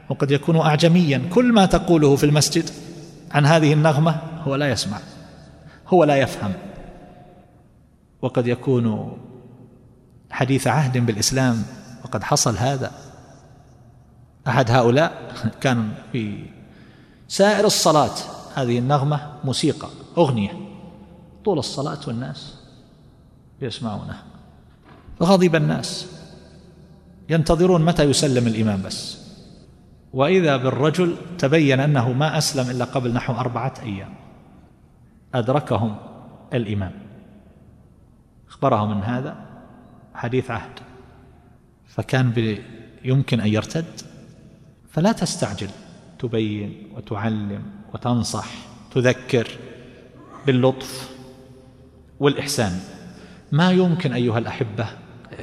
وقد 0.09 0.30
يكون 0.30 0.56
أعجميا. 0.56 1.30
كل 1.35 1.52
ما 1.52 1.66
تقوله 1.66 2.16
في 2.16 2.26
المسجد 2.26 2.71
عن 3.30 3.47
هذه 3.47 3.73
النغمة 3.73 4.21
هو 4.42 4.54
لا 4.54 4.71
يسمع 4.71 4.99
هو 5.88 6.04
لا 6.04 6.16
يفهم. 6.16 6.52
وقد 8.23 8.47
يكون 8.47 9.16
حديث 10.30 10.66
عهد 10.66 10.99
بالإسلام 10.99 11.62
وقد 12.04 12.23
حصل 12.23 12.56
هذا. 12.56 12.92
أحد 14.49 14.71
هؤلاء 14.71 15.33
كان 15.61 15.92
في 16.12 16.47
سائر 17.28 17.64
الصلاة. 17.64 18.14
هذه 18.54 18.78
النغمة 18.78 19.33
موسيقى 19.44 19.88
أغنية. 20.18 20.63
طول 21.45 21.59
الصلاة 21.59 21.99
والناس 22.07 22.55
يسمعونها 23.63 24.23
فغضب 25.19 25.55
الناس. 25.55 26.07
ينتظرون 27.29 27.85
متى 27.85 28.03
يسلم 28.03 28.47
الإمام 28.47 28.83
بس. 28.83 29.25
وإذا 30.13 30.57
بالرجل 30.57 31.17
تبين 31.39 31.81
أنه 31.81 32.13
ما 32.13 32.39
أسلم 32.39 32.71
إلا 32.71 32.85
قبل 32.85 33.13
نحو 33.13 33.33
أربعة 33.33 33.75
أيام. 33.83 34.15
أدركهم 35.35 35.97
الإمام. 36.55 36.93
أخبرهم 38.49 38.97
من 38.97 39.03
هذا 39.03 39.37
حديث 40.15 40.51
عهد. 40.51 40.81
فكان 41.87 42.59
يمكن 43.05 43.41
أن 43.41 43.49
يرتد. 43.49 44.01
فلا 44.91 45.13
تستعجل. 45.13 45.71
تبين 46.19 46.89
وتعلم 46.97 47.63
وتنصح. 47.95 48.47
تذكر 48.95 49.49
باللطف. 50.47 51.13
والإحسان. 52.21 52.73
ما 53.52 53.71
يمكن 53.71 54.12
أيها 54.12 54.38
الأحبة 54.38 54.87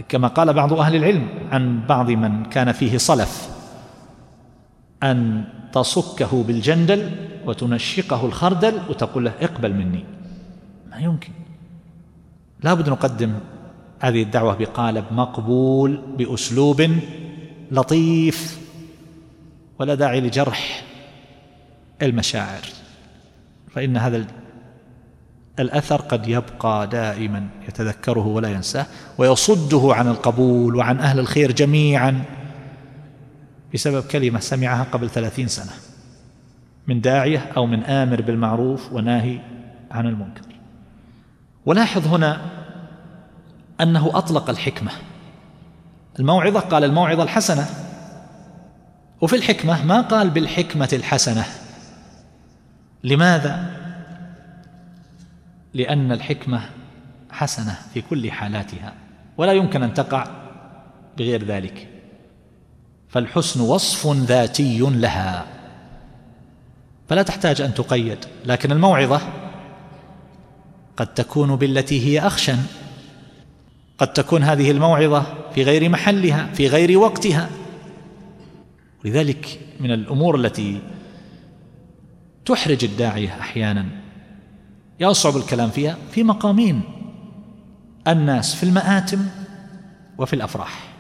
كما 0.09 0.27
قال 0.27 0.53
بعض 0.53 0.73
أهل 0.73 0.95
العلم 0.95 1.27
عن 1.51 1.87
بعض 1.87 2.09
من 2.09 2.45
كان 2.45 2.71
فيه 2.71 2.97
صلف 2.97 3.49
أن 5.03 5.43
تصكه 5.73 6.43
بالجندل 6.43 7.11
وتنشقه 7.45 8.25
الخردل 8.25 8.81
وتقول 8.89 9.25
له 9.25 9.33
اقبل 9.41 9.73
مني. 9.73 10.05
ما 10.91 10.97
يمكن. 10.97 11.31
لابد 12.63 12.89
نقدم 12.89 13.33
هذه 13.99 14.23
الدعوة 14.23 14.55
بقالب 14.55 15.05
مقبول 15.11 16.01
بأسلوب 16.17 16.91
لطيف 17.71 18.59
ولا 19.79 19.95
داعي 19.95 20.21
لجرح 20.21 20.83
المشاعر. 22.01 22.61
فإن 23.69 23.97
هذا 23.97 24.27
الأثر 25.59 26.01
قد 26.01 26.27
يبقى 26.27 26.87
دائما 26.87 27.47
يتذكره 27.67 28.27
ولا 28.27 28.49
ينساه 28.49 28.85
ويصده 29.17 29.95
عن 29.95 30.07
القبول 30.07 30.75
وعن 30.75 30.99
أهل 30.99 31.19
الخير 31.19 31.51
جميعا 31.51 32.23
بسبب 33.73 34.03
كلمة 34.03 34.39
سمعها 34.39 34.83
قبل 34.83 35.09
ثلاثين 35.09 35.47
سنة 35.47 35.71
من 36.87 37.01
داعية 37.01 37.51
أو 37.57 37.65
من 37.65 37.83
آمر 37.83 38.21
بالمعروف 38.21 38.93
وناهي 38.93 39.39
عن 39.91 40.07
المنكر. 40.07 40.41
ولاحظ 41.65 42.07
هنا 42.07 42.41
أنه 43.81 44.11
أطلق 44.13 44.49
الحكمة. 44.49 44.91
الموعظة 46.19 46.59
قال 46.59 46.83
الموعظة 46.83 47.23
الحسنة. 47.23 47.65
وفي 49.21 49.35
الحكمة 49.35 49.85
ما 49.85 50.01
قال 50.01 50.29
بالحكمة 50.29 50.89
الحسنة. 50.93 51.45
لماذا؟ 53.03 53.80
لأن 55.73 56.11
الحكمة 56.11 56.69
حسنة 57.31 57.77
في 57.93 58.01
كل 58.01 58.31
حالاتها 58.31 58.93
ولا 59.37 59.53
يمكن 59.53 59.83
أن 59.83 59.93
تقع 59.93 60.27
بغير 61.17 61.45
ذلك. 61.45 61.87
فالحسن 63.09 63.61
وصف 63.61 64.07
ذاتي 64.07 64.79
لها. 64.79 65.45
فلا 67.09 67.23
تحتاج 67.23 67.61
أن 67.61 67.73
تقيد 67.73 68.17
لكن 68.45 68.71
الموعظة 68.71 69.21
قد 70.97 71.13
تكون 71.13 71.55
بالتي 71.55 72.05
هي 72.07 72.27
أخشن. 72.27 72.57
قد 73.97 74.13
تكون 74.13 74.43
هذه 74.43 74.71
الموعظة 74.71 75.23
في 75.55 75.63
غير 75.63 75.89
محلها 75.89 76.47
في 76.53 76.67
غير 76.67 76.97
وقتها. 76.97 77.49
لذلك 79.05 79.59
من 79.79 79.91
الأمور 79.91 80.35
التي 80.35 80.81
تحرج 82.45 82.83
الداعيه 82.83 83.39
أحيانا 83.39 84.00
يصعب 85.01 85.37
الكلام 85.37 85.69
فيها 85.69 85.97
في 86.11 86.23
مقامين. 86.23 86.81
الناس 88.07 88.55
في 88.55 88.63
المآتم 88.63 89.25
وفي 90.17 90.33
الأفراح. 90.33 90.93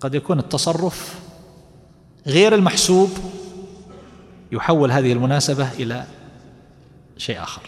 قد 0.00 0.14
يكون 0.14 0.38
التصرف 0.38 1.20
غير 2.26 2.54
المحسوب 2.54 3.10
يحول 4.52 4.92
هذه 4.92 5.12
المناسبة 5.12 5.72
إلى 5.72 6.06
شيء 7.16 7.42
آخر. 7.42 7.62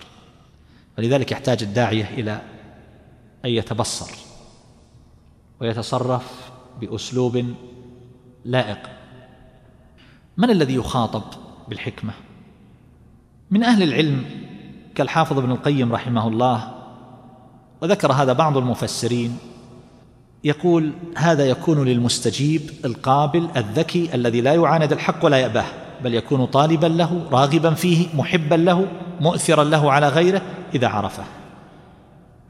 ولذلك 0.99 1.33
يحتاج 1.33 1.63
الداعية 1.63 2.05
إلى 2.05 2.43
أن 3.45 3.51
يتبصر 3.51 4.11
ويتصرف 5.61 6.51
بأسلوب 6.81 7.55
لائق. 8.45 8.79
من 10.37 10.51
الذي 10.51 10.75
يخاطب 10.75 11.23
بالحكمة؟ 11.69 12.13
من 13.51 13.63
أهل 13.63 13.83
العلم 13.83 14.44
كالحافظ 14.95 15.39
ابن 15.39 15.51
القيم 15.51 15.93
رحمه 15.93 16.29
الله 16.29 16.75
وذكر 17.83 18.13
هذا 18.13 18.33
بعض 18.33 18.57
المفسرين. 18.57 19.39
يقول 20.45 20.93
هذا 21.17 21.45
يكون 21.47 21.85
للمستجيب 21.85 22.71
القابل 22.85 23.49
الذكي 23.57 24.15
الذي 24.15 24.41
لا 24.41 24.55
يعاند 24.55 24.93
الحق 24.93 25.25
ولا 25.25 25.37
يأباه 25.37 25.65
بل 26.05 26.15
يكون 26.15 26.45
طالبا 26.45 26.87
له 26.87 27.27
راغبا 27.33 27.75
فيه 27.75 28.07
محبا 28.15 28.55
له 28.55 28.87
مؤثرا 29.21 29.65
له 29.65 29.93
على 29.93 30.09
غيره 30.09 30.43
إذا 30.75 30.89
عرفه. 30.89 31.25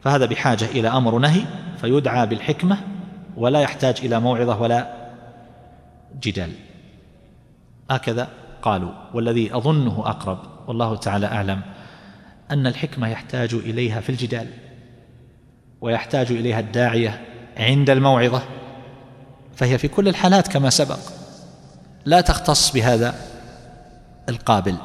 فهذا 0.00 0.26
بحاجة 0.26 0.64
إلى 0.64 0.88
أمر 0.88 1.18
نهي 1.18 1.40
فيدعى 1.80 2.26
بالحكمة 2.26 2.78
ولا 3.36 3.60
يحتاج 3.60 3.96
إلى 4.02 4.20
موعظة 4.20 4.62
ولا 4.62 5.10
جدال. 6.22 6.52
هكذا 7.90 8.28
قالوا 8.62 8.90
والذي 9.14 9.56
أظنه 9.56 10.02
أقرب 10.06 10.38
والله 10.66 10.96
تعالى 10.96 11.26
أعلم. 11.26 11.60
أن 12.50 12.66
الحكمة 12.66 13.08
يحتاج 13.08 13.54
إليها 13.54 14.00
في 14.00 14.10
الجدال 14.10 14.46
ويحتاج 15.80 16.32
إليها 16.32 16.60
الداعية 16.60 17.24
عند 17.56 17.90
الموعظة 17.90 18.42
فهي 19.56 19.78
في 19.78 19.88
كل 19.88 20.08
الحالات 20.08 20.48
كما 20.48 20.70
سبق. 20.70 20.98
لا 22.04 22.20
تختص 22.20 22.72
بهذا 22.72 23.14
القابل. 24.28 24.76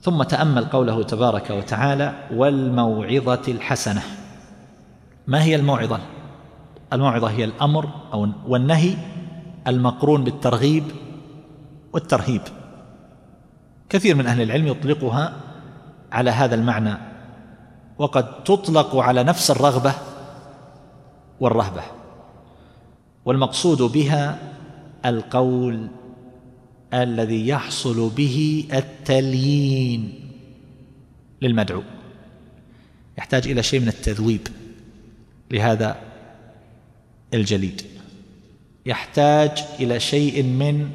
ثم 0.00 0.22
تأمل 0.22 0.64
قوله 0.64 1.02
تبارك 1.02 1.50
وتعالى 1.50 2.28
والموعظة 2.32 3.42
الحسنة. 3.48 4.02
ما 5.26 5.42
هي 5.42 5.56
الموعظة؟ 5.56 6.00
الموعظة 6.92 7.30
هي 7.30 7.44
الأمر 7.44 7.90
أو 8.12 8.28
والنهي 8.46 8.94
المقرون 9.66 10.24
بالترغيب 10.24 10.84
والترهيب. 11.92 12.42
كثير 13.88 14.14
من 14.14 14.26
أهل 14.26 14.42
العلم 14.42 14.66
يطلقها 14.66 15.32
على 16.16 16.30
هذا 16.30 16.54
المعنى. 16.54 16.94
وقد 17.98 18.44
تطلق 18.44 18.96
على 18.96 19.24
نفس 19.24 19.50
الرغبة 19.50 19.94
والرهبة. 21.40 21.82
والمقصود 23.24 23.82
بها 23.82 24.38
القول 25.04 25.88
الذي 26.94 27.48
يحصل 27.48 28.10
به 28.10 28.68
التليين 28.72 30.30
للمدعو. 31.42 31.82
يحتاج 33.18 33.48
إلى 33.48 33.62
شيء 33.62 33.80
من 33.80 33.88
التذويب 33.88 34.48
لهذا 35.50 35.96
الجليد. 37.34 37.82
يحتاج 38.86 39.64
إلى 39.80 40.00
شيء 40.00 40.42
من 40.42 40.90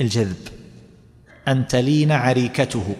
الجذب. 0.00 0.48
أن 1.48 1.66
تلين 1.66 2.12
عريكته. 2.12 2.96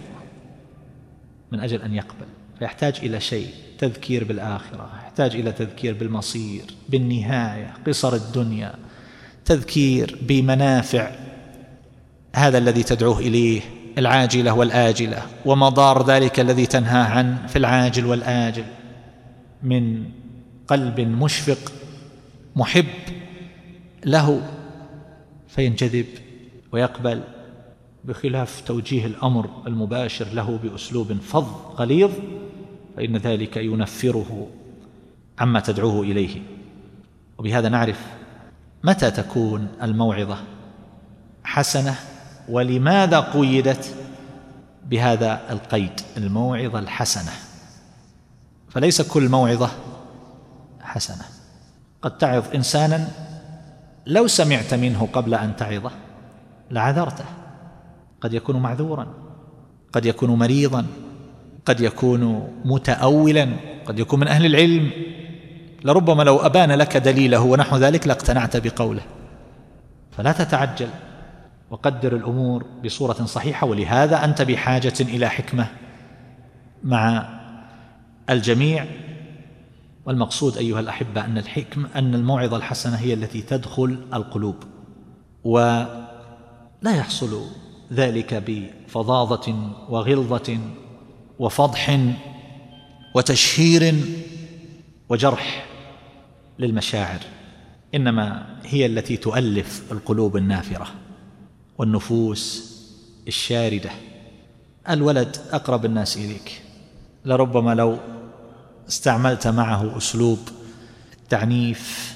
من 1.51 1.59
أجل 1.59 1.81
أن 1.81 1.93
يقبل. 1.93 2.25
فيحتاج 2.59 2.99
إلى 3.03 3.19
شيء 3.19 3.49
تذكير 3.77 4.23
بالآخرة 4.23 4.89
يحتاج 5.03 5.35
إلى 5.35 5.51
تذكير 5.51 5.93
بالمصير 5.93 6.63
بالنهاية 6.89 7.73
قصر 7.87 8.13
الدنيا 8.13 8.73
تذكير 9.45 10.19
بمنافع 10.21 11.11
هذا 12.35 12.57
الذي 12.57 12.83
تدعوه 12.83 13.19
إليه 13.19 13.61
العاجلة 13.97 14.53
والآجلة 14.53 15.21
ومضار 15.45 16.07
ذلك 16.07 16.39
الذي 16.39 16.65
تنهى 16.65 17.01
عنه 17.01 17.47
في 17.47 17.55
العاجل 17.55 18.05
والآجل 18.05 18.65
من 19.63 20.05
قلب 20.67 20.99
مشفق 20.99 21.71
محب 22.55 22.85
له 24.05 24.41
فينجذب 25.47 26.05
ويقبل. 26.71 27.21
بخلاف 28.07 28.61
توجيه 28.61 29.05
الأمر 29.05 29.49
المباشر 29.67 30.27
له 30.33 30.59
بأسلوب 30.63 31.13
فظ 31.13 31.47
غليظ 31.75 32.11
فإن 32.97 33.17
ذلك 33.17 33.57
ينفره 33.57 34.47
عما 35.39 35.59
تدعوه 35.59 36.01
إليه. 36.01 36.41
وبهذا 37.37 37.69
نعرف 37.69 37.99
متى 38.83 39.11
تكون 39.11 39.67
الموعظة 39.81 40.37
حسنة 41.43 41.95
ولماذا 42.49 43.19
قيدت 43.19 43.95
بهذا 44.85 45.41
القيد 45.49 46.01
الموعظة 46.17 46.79
الحسنة. 46.79 47.31
فليس 48.69 49.01
كل 49.01 49.29
موعظة 49.29 49.69
حسنة. 50.81 51.25
قد 52.01 52.17
تعظ 52.17 52.55
إنسانا 52.55 53.07
لو 54.05 54.27
سمعت 54.27 54.73
منه 54.73 55.07
قبل 55.13 55.33
أن 55.33 55.55
تعظه 55.55 55.91
لعذرته. 56.71 57.25
قد 58.21 58.33
يكون 58.33 58.55
معذورا 58.61 59.07
قد 59.93 60.05
يكون 60.05 60.29
مريضا 60.29 60.85
قد 61.65 61.81
يكون 61.81 62.49
متأولا 62.65 63.47
قد 63.85 63.99
يكون 63.99 64.19
من 64.19 64.27
أهل 64.27 64.45
العلم. 64.45 64.91
لربما 65.83 66.23
لو 66.23 66.37
أبان 66.37 66.71
لك 66.71 66.97
دليله 66.97 67.41
ونحو 67.41 67.77
ذلك 67.77 68.07
لاقتنعت 68.07 68.57
بقوله. 68.57 69.01
فلا 70.11 70.31
تتعجل 70.31 70.89
وقدر 71.69 72.15
الأمور 72.15 72.65
بصورة 72.85 73.13
صحيحة. 73.25 73.67
ولهذا 73.67 74.25
أنت 74.25 74.41
بحاجة 74.41 74.93
إلى 75.01 75.29
حكمة 75.29 75.67
مع 76.83 77.29
الجميع. 78.29 78.85
والمقصود 80.05 80.57
أيها 80.57 80.79
الأحبة 80.79 81.25
أن 81.25 81.37
الحكم 81.37 81.85
أن 81.95 82.15
الموعظة 82.15 82.57
الحسنة 82.57 82.95
هي 82.95 83.13
التي 83.13 83.41
تدخل 83.41 83.97
القلوب 84.13 84.55
ولا 85.43 86.07
يحصل 86.85 87.41
ذلك 87.93 88.43
بفظاظة 88.47 89.71
وغلظة 89.89 90.59
وفضح 91.39 91.99
وتشهير 93.15 93.95
وجرح 95.09 95.65
للمشاعر. 96.59 97.19
إنما 97.95 98.55
هي 98.63 98.85
التي 98.85 99.17
تؤلف 99.17 99.91
القلوب 99.91 100.37
النافرة 100.37 100.87
والنفوس 101.77 102.75
الشاردة. 103.27 103.89
الولد 104.89 105.37
أقرب 105.51 105.85
الناس 105.85 106.17
إليك. 106.17 106.61
لربما 107.25 107.75
لو 107.75 107.97
استعملت 108.87 109.47
معه 109.47 109.97
أسلوب 109.97 110.39
التعنيف 111.13 112.15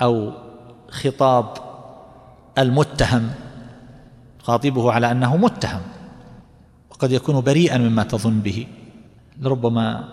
أو 0.00 0.32
خطاب 0.90 1.54
المتهم 2.58 3.30
خاطبه 4.42 4.92
على 4.92 5.10
أنه 5.10 5.36
متهم 5.36 5.80
وقد 6.90 7.12
يكون 7.12 7.40
بريئا 7.40 7.78
مما 7.78 8.02
تظن 8.02 8.40
به. 8.40 8.66
لربما 9.40 10.08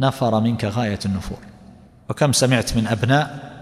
نفر 0.00 0.40
منك 0.40 0.64
غاية 0.64 0.98
النفور. 1.06 1.38
وكم 2.10 2.32
سمعت 2.32 2.76
من 2.76 2.86
أبناء 2.86 3.52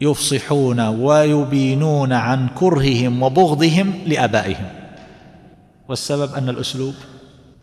يفصحون 0.00 0.80
ويبينون 0.80 2.12
عن 2.12 2.48
كرههم 2.48 3.22
وبغضهم 3.22 3.92
لآبائهم. 4.06 4.68
والسبب 5.88 6.34
أن 6.34 6.48
الأسلوب 6.48 6.94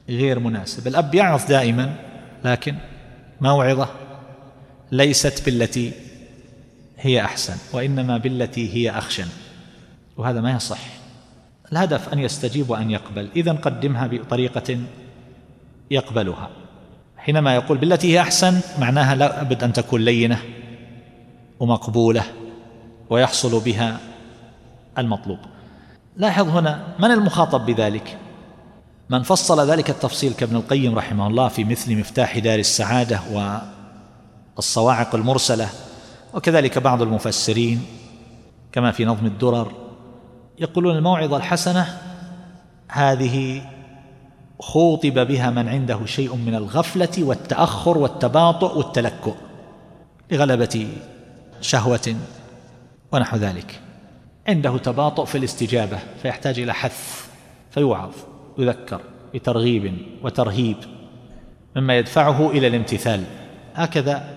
غير 0.09 0.39
مناسب. 0.39 0.87
الأب 0.87 1.15
يعظ 1.15 1.45
دائما 1.45 1.95
لكن 2.45 2.75
موعظة 3.41 3.89
ليست 4.91 5.45
بالتي 5.45 5.91
هي 6.97 7.21
أحسن 7.21 7.55
وإنما 7.73 8.17
بالتي 8.17 8.73
هي 8.73 8.97
أخشن. 8.97 9.27
وهذا 10.17 10.41
ما 10.41 10.51
يصح. 10.51 10.96
الهدف 11.71 12.13
أن 12.13 12.19
يستجيب 12.19 12.69
وأن 12.69 12.91
يقبل. 12.91 13.29
اذا 13.35 13.51
قدمها 13.51 14.07
بطريقة 14.07 14.77
يقبلها. 15.91 16.49
حينما 17.17 17.55
يقول 17.55 17.77
بالتي 17.77 18.13
هي 18.13 18.21
أحسن 18.21 18.59
معناها 18.79 19.15
لا 19.15 19.43
بد 19.43 19.63
أن 19.63 19.73
تكون 19.73 20.01
لينة 20.01 20.39
ومقبولة 21.59 22.23
ويحصل 23.09 23.59
بها 23.59 23.99
المطلوب. 24.97 25.39
لاحظ 26.17 26.49
هنا 26.49 26.83
من 26.99 27.11
المخاطب 27.11 27.65
بذلك؟ 27.65 28.17
من 29.09 29.23
فصل 29.23 29.69
ذلك 29.69 29.89
التفصيل 29.89 30.33
كابن 30.33 30.55
القيم 30.55 30.95
رحمه 30.95 31.27
الله 31.27 31.47
في 31.47 31.63
مثل 31.63 31.99
مفتاح 31.99 32.37
دار 32.39 32.59
السعادة 32.59 33.19
والصواعق 34.57 35.15
المرسلة 35.15 35.69
وكذلك 36.33 36.77
بعض 36.77 37.01
المفسرين 37.01 37.85
كما 38.71 38.91
في 38.91 39.05
نظم 39.05 39.25
الدرر 39.25 39.71
يقولون 40.59 40.97
الموعظة 40.97 41.37
الحسنة 41.37 41.97
هذه 42.89 43.61
خوطب 44.59 45.27
بها 45.27 45.49
من 45.49 45.69
عنده 45.69 46.05
شيء 46.05 46.35
من 46.35 46.55
الغفلة 46.55 47.09
والتأخر 47.17 47.97
والتباطؤ 47.97 48.77
والتلكؤ 48.77 49.35
لغلبه 50.31 50.87
شهوة 51.61 52.15
ونحو 53.11 53.37
ذلك. 53.37 53.81
عنده 54.47 54.77
تباطؤ 54.77 55.25
في 55.25 55.37
الاستجابة 55.37 55.99
فيحتاج 56.21 56.59
إلى 56.59 56.73
حث 56.73 57.27
فيوعظ 57.71 58.11
يذكر 58.57 59.01
بترغيب 59.33 59.97
وترهيب 60.23 60.77
مما 61.75 61.97
يدفعه 61.97 62.49
إلى 62.49 62.67
الامتثال. 62.67 63.23
هكذا 63.75 64.35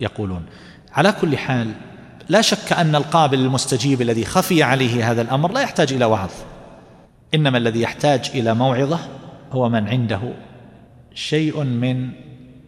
يقولون. 0.00 0.46
على 0.92 1.12
كل 1.12 1.38
حال 1.38 1.72
لا 2.30 2.40
شك 2.40 2.72
أن 2.72 2.94
القابل 2.94 3.38
المستجيب 3.40 4.02
الذي 4.02 4.24
خفي 4.24 4.62
عليه 4.62 5.10
هذا 5.10 5.22
الأمر 5.22 5.52
لا 5.52 5.60
يحتاج 5.60 5.92
إلى 5.92 6.04
وعظ. 6.04 6.30
إنما 7.34 7.58
الذي 7.58 7.80
يحتاج 7.80 8.30
إلى 8.34 8.54
موعظة 8.54 8.98
هو 9.52 9.68
من 9.68 9.88
عنده 9.88 10.20
شيء 11.14 11.62
من 11.62 12.10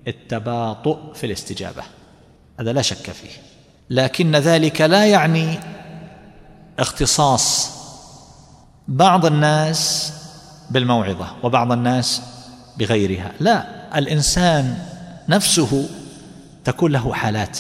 التباطؤ 0.09 1.13
في 1.15 1.27
الاستجابة. 1.27 1.83
هذا 2.61 2.73
لا 2.73 2.83
شك 2.83 3.11
فيه. 3.11 3.31
لكن 3.91 4.37
ذلك 4.37 4.81
لا 4.81 5.07
يعني 5.07 5.59
اختصاص 6.79 7.71
بعض 8.89 9.27
الناس 9.27 10.13
بالموعظة 10.71 11.27
وبعض 11.43 11.73
الناس 11.73 12.23
بغيرها. 12.79 13.33
لا 13.41 13.65
الإنسان 13.99 14.79
نفسه 15.29 15.89
تكون 16.65 16.93
له 16.93 17.13
حالات 17.13 17.59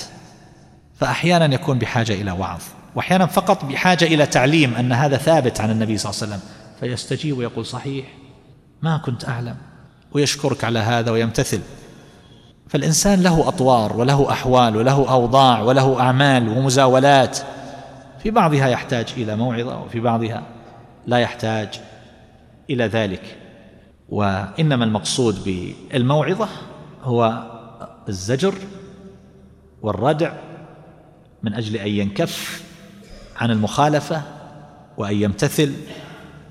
فأحيانا 1.02 1.54
يكون 1.54 1.78
بحاجة 1.78 2.12
إلى 2.12 2.30
وعظ 2.30 2.60
وأحيانا 2.94 3.26
فقط 3.26 3.64
بحاجة 3.64 4.04
إلى 4.04 4.26
تعليم 4.26 4.74
أن 4.74 4.92
هذا 4.92 5.16
ثابت 5.16 5.60
عن 5.60 5.70
النبي 5.70 5.98
صلى 5.98 6.10
الله 6.10 6.22
عليه 6.22 6.32
وسلم. 6.32 6.48
فيستجيب 6.80 7.38
ويقول 7.38 7.66
صحيح 7.66 8.06
ما 8.82 8.96
كنت 8.96 9.28
أعلم. 9.28 9.56
ويشكرك 10.12 10.64
على 10.64 10.78
هذا 10.78 11.10
ويمتثل. 11.10 11.60
فالإنسان 12.68 13.22
له 13.22 13.48
أطوار 13.48 13.96
وله 13.96 14.30
أحوال 14.30 14.76
وله 14.76 15.10
أوضاع 15.12 15.60
وله 15.60 16.00
أعمال 16.00 16.48
ومزاولات. 16.48 17.38
في 18.22 18.30
بعضها 18.30 18.68
يحتاج 18.68 19.06
إلى 19.16 19.36
موعظة 19.36 19.82
وفي 19.82 20.00
بعضها 20.00 20.42
لا 21.06 21.18
يحتاج 21.18 21.68
إلى 22.70 22.86
ذلك. 22.86 23.36
وإنما 24.08 24.84
المقصود 24.84 25.44
بالموعظة 25.44 26.48
هو 27.02 27.42
الزجر 28.08 28.54
والردع 29.82 30.32
من 31.42 31.54
أجل 31.54 31.76
أن 31.76 31.88
ينكف 31.88 32.62
عن 33.36 33.50
المخالفة 33.50 34.22
وأن 34.96 35.16
يمتثل 35.16 35.74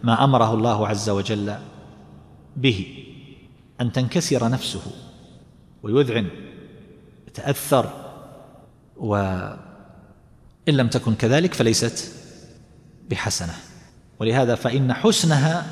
ما 0.03 0.23
أمره 0.23 0.53
الله 0.53 0.87
عز 0.87 1.09
وجل 1.09 1.55
به 2.57 3.05
أن 3.81 3.91
تنكسر 3.91 4.49
نفسه 4.49 4.81
ويذعن 5.83 6.27
يتاثر 7.27 7.93
وإن 8.97 9.57
لم 10.67 10.87
تكن 10.87 11.15
كذلك 11.15 11.53
فليست 11.53 12.13
بحسنة. 13.09 13.53
ولهذا 14.19 14.55
فإن 14.55 14.93
حسنها 14.93 15.65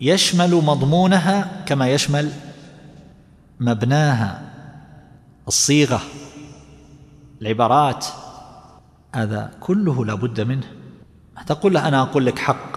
يشمل 0.00 0.54
مضمونها 0.54 1.62
كما 1.66 1.88
يشمل 1.88 2.30
مبناها 3.60 4.42
الصيغة. 5.48 6.00
العبارات. 7.42 8.06
هذا 9.14 9.50
كله 9.60 10.04
لا 10.04 10.14
بد 10.14 10.40
منه. 10.40 10.66
تقول 11.46 11.74
له 11.74 11.88
أنا 11.88 12.02
أقول 12.02 12.26
لك 12.26 12.38
حق. 12.38 12.72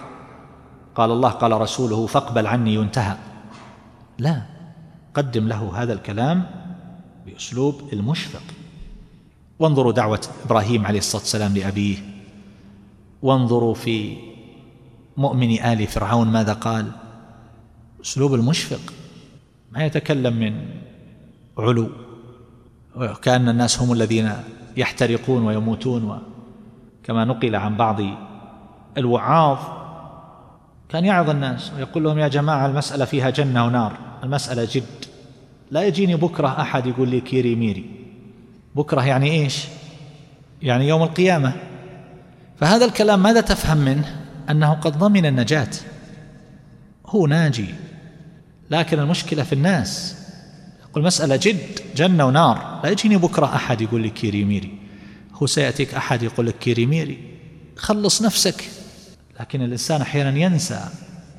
قال 0.94 1.10
الله 1.10 1.30
قال 1.30 1.52
رسوله 1.60 2.06
فاقبل 2.06 2.46
عني 2.46 2.74
ينتهى. 2.74 3.16
لا 4.18 4.42
قدم 5.14 5.48
له 5.48 5.82
هذا 5.82 5.92
الكلام 5.92 6.46
بأسلوب 7.26 7.80
المشفق. 7.92 8.42
وانظروا 9.58 9.92
دعوة 9.92 10.26
إبراهيم 10.44 10.86
عليه 10.86 10.98
الصلاة 10.98 11.22
والسلام 11.22 11.54
لأبيه. 11.54 11.98
وانظروا 13.22 13.74
في 13.74 14.16
مؤمن 15.16 15.62
آل 15.62 15.86
فرعون 15.86 16.26
ماذا 16.26 16.52
قال. 16.52 16.90
أسلوب 18.02 18.34
المشفق. 18.34 18.92
ما 19.72 19.84
يتكلم 19.84 20.36
من 20.36 20.68
علو. 21.58 21.90
وكأن 22.96 23.48
الناس 23.48 23.80
هم 23.80 23.92
الذين 23.92 24.32
يحترقون 24.76 25.46
ويموتون 25.46 26.22
كما 27.04 27.24
نقل 27.24 27.56
عن 27.56 27.76
بعض 27.76 28.00
الوعاظ. 28.98 29.58
كان 30.88 31.04
يعظ 31.04 31.30
الناس 31.30 31.72
ويقول 31.76 32.04
لهم 32.04 32.18
يا 32.18 32.28
جماعة 32.28 32.66
المسألة 32.66 33.04
فيها 33.04 33.30
جنة 33.30 33.66
ونار 33.66 33.92
المسألة 34.24 34.68
جد. 34.72 35.04
لا 35.70 35.82
يجيني 35.82 36.16
بكرة 36.16 36.60
أحد 36.60 36.86
يقول 36.86 37.08
لي 37.08 37.20
كيري 37.20 37.54
ميري. 37.54 37.90
بكرة 38.74 39.06
يعني 39.06 39.30
إيش؟ 39.30 39.64
يعني 40.62 40.88
يوم 40.88 41.02
القيامة. 41.02 41.52
فهذا 42.60 42.84
الكلام 42.84 43.22
ماذا 43.22 43.40
تفهم 43.40 43.78
منه؟ 43.78 44.16
أنه 44.50 44.72
قد 44.72 44.98
ضمن 44.98 45.26
النجاة. 45.26 45.70
هو 47.06 47.26
ناجي 47.26 47.74
لكن 48.70 48.98
المشكلة 48.98 49.42
في 49.42 49.52
الناس. 49.52 50.16
مسألة 51.02 51.36
جد 51.36 51.80
جنة 51.96 52.26
ونار. 52.26 52.80
لا 52.84 52.90
يجيني 52.90 53.16
بكرة 53.16 53.46
أحد 53.46 53.80
يقول 53.80 54.02
لي 54.02 54.10
كيري 54.10 54.44
ميري. 54.44 54.74
هو 55.34 55.46
سيأتيك 55.46 55.94
أحد 55.94 56.22
يقول 56.22 56.46
لك 56.46 56.58
كيري 56.58 56.86
ميري. 56.86 57.18
خلص 57.76 58.22
نفسك. 58.22 58.64
لكن 59.40 59.62
الإنسان 59.62 60.00
أحيانا 60.00 60.38
ينسى 60.38 60.80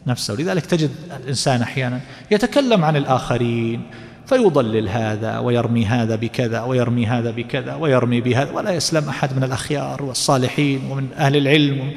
نفسه. 0.08 0.34
ولذلك 0.34 0.66
تجد 0.66 0.92
الإنسان 1.24 1.62
أحيانا 1.62 2.02
يتكلم 2.32 2.86
عن 2.86 2.96
الآخرين 2.96 3.82
فيضلل 4.26 4.90
هذا 4.90 5.40
ويرمي 5.40 5.86
هذا 5.86 6.16
بكذا 6.16 6.62
ويرمي 6.62 7.08
هذا 7.08 7.32
بكذا 7.32 7.76
ويرمي 7.76 8.22
بهذا 8.22 8.52
ولا 8.52 8.72
يسلم 8.72 9.10
أحد 9.10 9.38
من 9.38 9.44
الأخيار 9.44 10.04
والصالحين 10.04 10.82
ومن 10.92 11.08
أهل 11.18 11.36
العلم. 11.36 11.92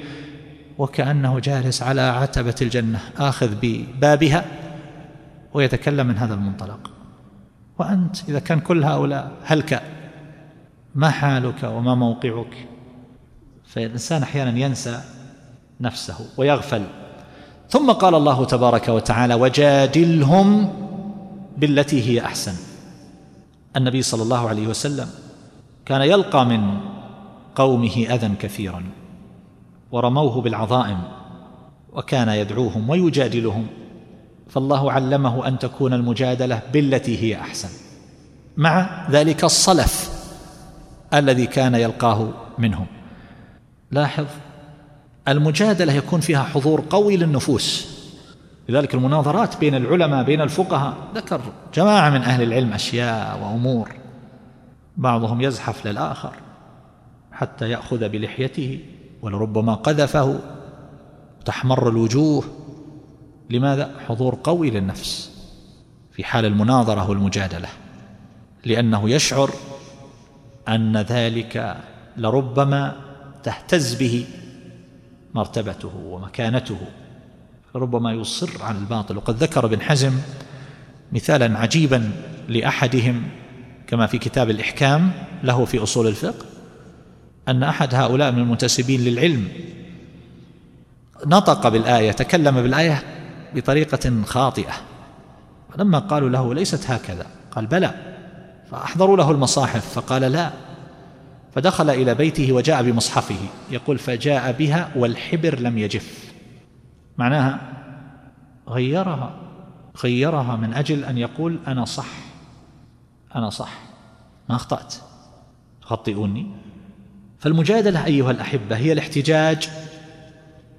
وكأنه 0.78 1.38
جالس 1.38 1.82
على 1.82 2.00
عتبة 2.00 2.54
الجنة 2.62 3.00
آخذ 3.18 3.54
ببابها 3.62 4.44
ويتكلم 5.54 6.06
من 6.06 6.18
هذا 6.18 6.34
المنطلق. 6.34 6.90
وأنت 7.80 8.28
إذا 8.28 8.38
كان 8.38 8.60
كل 8.60 8.84
هؤلاء 8.84 9.32
هلك 9.44 9.82
ما 10.94 11.10
حالك 11.10 11.64
وما 11.64 11.94
موقعك؟ 11.94 12.68
فالإنسان 13.66 14.22
أحيانا 14.22 14.58
ينسى 14.58 15.00
نفسه 15.80 16.26
ويغفل. 16.36 16.82
ثم 17.68 17.92
قال 17.92 18.14
الله 18.14 18.44
تبارك 18.44 18.88
وتعالى 18.88 19.34
وجادلهم 19.34 20.72
بالتي 21.56 22.02
هي 22.02 22.24
أحسن. 22.24 22.54
النبي 23.76 24.02
صلى 24.02 24.22
الله 24.22 24.48
عليه 24.48 24.66
وسلم 24.66 25.08
كان 25.86 26.02
يلقى 26.02 26.46
من 26.46 26.80
قومه 27.54 28.06
أذى 28.10 28.34
كثيرا 28.40 28.84
ورموه 29.92 30.40
بالعظائم 30.40 30.98
وكان 31.92 32.28
يدعوهم 32.28 32.90
ويجادلهم. 32.90 33.66
فالله 34.50 34.92
علمه 34.92 35.48
أن 35.48 35.58
تكون 35.58 35.92
المجادلة 35.92 36.62
بالتي 36.72 37.22
هي 37.22 37.40
أحسن. 37.40 37.68
مع 38.56 39.06
ذلك 39.10 39.44
الصلف 39.44 40.10
الذي 41.14 41.46
كان 41.46 41.74
يلقاه 41.74 42.28
منهم. 42.58 42.86
لاحظ 43.90 44.26
المجادلة 45.28 45.92
يكون 45.92 46.20
فيها 46.20 46.42
حضور 46.42 46.84
قوي 46.90 47.16
للنفوس. 47.16 48.00
لذلك 48.68 48.94
المناظرات 48.94 49.60
بين 49.60 49.74
العلماء 49.74 50.24
بين 50.24 50.40
الفقهاء. 50.40 50.94
ذكر 51.14 51.40
جماعة 51.74 52.10
من 52.10 52.22
أهل 52.22 52.42
العلم 52.42 52.72
أشياء 52.72 53.38
وأمور. 53.42 53.92
بعضهم 54.96 55.40
يزحف 55.40 55.86
للآخر 55.86 56.32
حتى 57.32 57.70
يأخذ 57.70 58.08
بلحيته 58.08 58.80
ولربما 59.22 59.74
قذفه 59.74 60.38
تحمر 61.44 61.88
الوجوه. 61.88 62.44
لماذا 63.50 63.90
حضور 64.08 64.38
قوي 64.44 64.70
للنفس 64.70 65.30
في 66.12 66.24
حال 66.24 66.44
المناظرة 66.44 67.10
والمجادلة؟ 67.10 67.68
لأنه 68.64 69.10
يشعر 69.10 69.50
أن 70.68 70.96
ذلك 70.96 71.76
لربما 72.16 72.96
تهتز 73.42 73.94
به 73.94 74.26
مرتبته 75.34 75.96
ومكانته 75.96 76.78
ربما 77.74 78.12
يصر 78.12 78.62
على 78.62 78.78
الباطل. 78.78 79.16
وقد 79.16 79.36
ذكر 79.36 79.66
ابن 79.66 79.80
حزم 79.80 80.12
مثالا 81.12 81.58
عجيبا 81.58 82.10
لأحدهم 82.48 83.22
كما 83.86 84.06
في 84.06 84.18
كتاب 84.18 84.50
الإحكام 84.50 85.12
له 85.44 85.64
في 85.64 85.82
أصول 85.82 86.06
الفقه 86.06 86.46
أن 87.48 87.62
أحد 87.62 87.94
هؤلاء 87.94 88.32
من 88.32 88.38
المنتسبين 88.38 89.00
للعلم 89.00 89.48
نطق 91.26 91.68
بالآية 91.68 92.12
تكلم 92.12 92.62
بالآية 92.62 93.19
بطريقة 93.54 94.22
خاطئة. 94.24 94.72
فلما 95.72 95.98
قالوا 95.98 96.28
له 96.28 96.54
ليست 96.54 96.90
هكذا 96.90 97.26
قال 97.50 97.66
بلى. 97.66 97.94
فأحضروا 98.70 99.16
له 99.16 99.30
المصاحف 99.30 99.98
فقال 99.98 100.22
لا. 100.22 100.50
فدخل 101.54 101.90
إلى 101.90 102.14
بيته 102.14 102.52
وجاء 102.52 102.82
بمصحفه 102.82 103.38
يقول 103.70 103.98
فجاء 103.98 104.52
بها 104.52 104.90
والحبر 104.96 105.58
لم 105.58 105.78
يجف. 105.78 106.32
معناها 107.18 107.60
غيرها 108.68 109.34
غيرها 110.04 110.56
من 110.56 110.74
أجل 110.74 111.04
أن 111.04 111.18
يقول 111.18 111.58
أنا 111.66 111.84
صح 111.84 112.08
أنا 113.34 113.50
صح 113.50 113.78
ما 114.48 114.56
أخطأت 114.56 114.94
تخطئوني 115.82 116.46
فالمجادلة 117.38 118.06
أيها 118.06 118.30
الأحبة 118.30 118.76
هي 118.76 118.92
الاحتجاج 118.92 119.70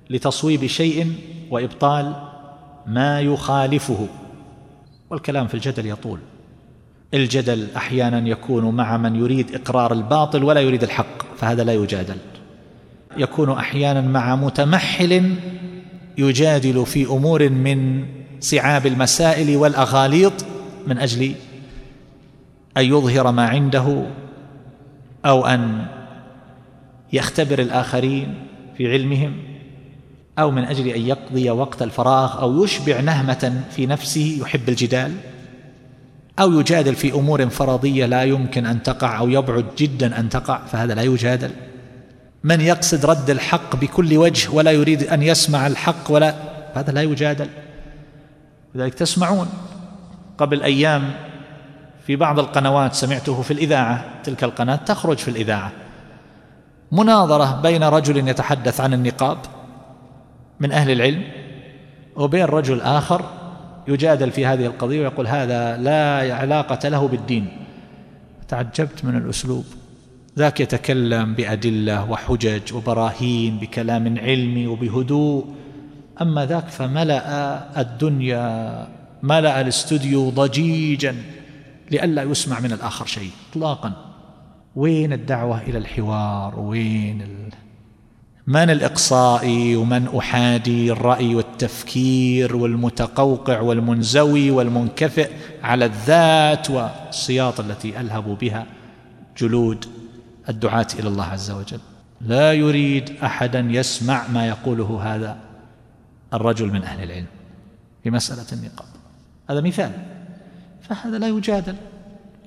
لتصويب 0.09 0.65
شيء 0.65 1.15
وإبطال 1.49 2.30
ما 2.87 3.21
يخالفه. 3.21 4.07
والكلام 5.09 5.47
في 5.47 5.53
الجدل 5.53 5.85
يطول. 5.85 6.19
الجدل 7.13 7.67
أحيانا 7.75 8.29
يكون 8.29 8.75
مع 8.75 8.97
من 8.97 9.15
يريد 9.15 9.55
إقرار 9.55 9.93
الباطل 9.93 10.43
ولا 10.43 10.61
يريد 10.61 10.83
الحق 10.83 11.35
فهذا 11.37 11.63
لا 11.63 11.73
يجادل. 11.73 12.17
يكون 13.17 13.51
أحيانا 13.51 14.01
مع 14.01 14.35
متمحل 14.35 15.35
يجادل 16.17 16.85
في 16.85 17.05
أمور 17.05 17.49
من 17.49 18.05
صعاب 18.39 18.85
المسائل 18.85 19.57
والأغاليط 19.57 20.33
من 20.87 20.97
أجل 20.97 21.35
أن 22.77 22.85
يظهر 22.85 23.31
ما 23.31 23.47
عنده 23.47 24.05
أو 25.25 25.45
أن 25.45 25.85
يختبر 27.13 27.59
الآخرين 27.59 28.33
في 28.77 28.91
علمهم. 28.91 29.50
أو 30.39 30.51
من 30.51 30.63
أجل 30.63 30.87
أن 30.87 31.01
يقضي 31.01 31.49
وقت 31.49 31.81
الفراغ 31.81 32.41
أو 32.41 32.63
يشبع 32.63 32.99
نهمة 32.99 33.63
في 33.75 33.85
نفسه 33.85 34.37
يحب 34.41 34.69
الجدال 34.69 35.15
أو 36.39 36.59
يجادل 36.59 36.95
في 36.95 37.13
أمور 37.13 37.49
فرضية 37.49 38.05
لا 38.05 38.23
يمكن 38.23 38.65
أن 38.65 38.83
تقع 38.83 39.19
أو 39.19 39.29
يبعد 39.29 39.65
جدا 39.77 40.19
أن 40.19 40.29
تقع 40.29 40.65
فهذا 40.65 40.93
لا 40.93 41.01
يجادل. 41.01 41.51
من 42.43 42.61
يقصد 42.61 43.05
رد 43.05 43.29
الحق 43.29 43.75
بكل 43.75 44.17
وجه 44.17 44.51
ولا 44.51 44.71
يريد 44.71 45.03
أن 45.03 45.23
يسمع 45.23 45.67
الحق 45.67 46.11
ولا 46.11 46.35
هذا 46.73 46.91
لا 46.91 47.01
يجادل. 47.01 47.47
لذلك 48.75 48.93
تسمعون. 48.93 49.47
قبل 50.37 50.63
أيام 50.63 51.13
في 52.07 52.15
بعض 52.15 52.39
القنوات 52.39 52.93
سمعته 52.93 53.41
في 53.41 53.51
الإذاعة 53.51 54.05
تلك 54.23 54.43
القناة 54.43 54.75
تخرج 54.75 55.17
في 55.17 55.27
الإذاعة. 55.27 55.71
مناظرة 56.91 57.61
بين 57.61 57.83
رجل 57.83 58.27
يتحدث 58.27 58.81
عن 58.81 58.93
النقاب. 58.93 59.37
من 60.61 60.71
أهل 60.71 60.91
العلم 60.91 61.23
وبين 62.15 62.45
رجل 62.45 62.81
آخر 62.81 63.25
يجادل 63.87 64.31
في 64.31 64.45
هذه 64.45 64.65
القضية 64.65 64.99
ويقول 64.99 65.27
هذا 65.27 65.77
لا 65.77 66.35
علاقة 66.35 66.89
له 66.89 67.07
بالدين. 67.07 67.47
تعجبت 68.47 69.05
من 69.05 69.17
الأسلوب. 69.17 69.65
ذاك 70.37 70.59
يتكلم 70.59 71.33
بأدلة 71.33 72.11
وحجج 72.11 72.73
وبراهين 72.73 73.57
بكلام 73.57 74.17
علمي 74.19 74.67
وبهدوء. 74.67 75.45
أما 76.21 76.45
ذاك 76.45 76.67
فملأ 76.67 77.81
الدنيا 77.81 78.87
ملأ 79.23 79.61
الاستوديو 79.61 80.29
ضجيجا 80.29 81.15
لئلا 81.91 82.23
يسمع 82.23 82.59
من 82.59 82.71
الآخر 82.71 83.05
شيء 83.05 83.31
اطلاقا. 83.51 83.93
وين 84.75 85.13
الدعوة 85.13 85.61
إلى 85.61 85.77
الحوار؟ 85.77 86.59
وين 86.59 87.21
ال... 87.21 87.51
من 88.47 88.69
الاقصائي 88.69 89.75
ومن 89.75 90.07
أحادي 90.17 90.91
الرأي 90.91 91.35
والتفكير 91.35 92.55
والمتقوقع 92.55 93.59
والمنزوي 93.59 94.51
والمنكفئ 94.51 95.31
على 95.63 95.85
الذات 95.85 96.69
والسياط 96.69 97.59
التي 97.59 97.99
ألهب 97.99 98.37
بها 98.41 98.65
جلود 99.37 99.85
الدعاة 100.49 100.87
إلى 100.99 101.07
الله 101.07 101.25
عز 101.25 101.51
وجل. 101.51 101.79
لا 102.21 102.53
يريد 102.53 103.11
أحدا 103.23 103.59
يسمع 103.59 104.27
ما 104.27 104.47
يقوله 104.47 105.01
هذا 105.03 105.37
الرجل 106.33 106.67
من 106.67 106.83
أهل 106.83 107.03
العلم 107.03 107.25
في 108.03 108.09
مسألة 108.09 108.45
النقاب. 108.53 108.87
هذا 109.49 109.61
مثال. 109.61 109.91
فهذا 110.81 111.17
لا 111.17 111.27
يجادل. 111.27 111.75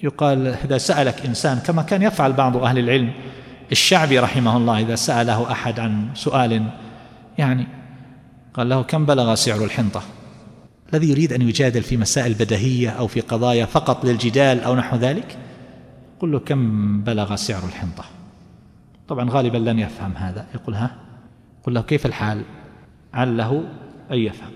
يقال 0.02 0.46
إذا 0.46 0.78
سألك 0.78 1.26
إنسان 1.26 1.58
كما 1.58 1.82
كان 1.82 2.02
يفعل 2.02 2.32
بعض 2.32 2.56
أهل 2.56 2.78
العلم 2.78 3.12
الشعبي 3.74 4.18
رحمه 4.18 4.56
الله 4.56 4.80
إذا 4.80 4.94
سأله 4.94 5.52
أحد 5.52 5.80
عن 5.80 6.08
سؤال 6.14 6.70
يعني 7.38 7.66
قال 8.54 8.68
له 8.68 8.82
كم 8.82 9.06
بلغ 9.06 9.34
سعر 9.34 9.64
الحنطة؟ 9.64 10.02
الذي 10.92 11.10
يريد 11.10 11.32
أن 11.32 11.42
يجادل 11.42 11.82
في 11.82 11.96
مسائل 11.96 12.34
بدهية 12.34 12.90
أو 12.90 13.06
في 13.06 13.20
قضايا 13.20 13.64
فقط 13.66 14.04
للجدال 14.04 14.60
أو 14.60 14.76
نحو 14.76 14.96
ذلك؟ 14.96 15.38
قل 16.20 16.32
له 16.32 16.38
كم 16.38 17.02
بلغ 17.02 17.36
سعر 17.36 17.64
الحنطة؟ 17.64 18.04
طبعا 19.08 19.30
غالبا 19.30 19.58
لن 19.58 19.78
يفهم 19.78 20.12
هذا. 20.16 20.46
يقول 20.54 20.74
ها؟ 20.74 20.96
قل 21.64 21.74
له 21.74 21.82
كيف 21.82 22.06
الحال؟ 22.06 22.42
عله 23.14 23.64
أن 24.10 24.18
يفهم. 24.18 24.50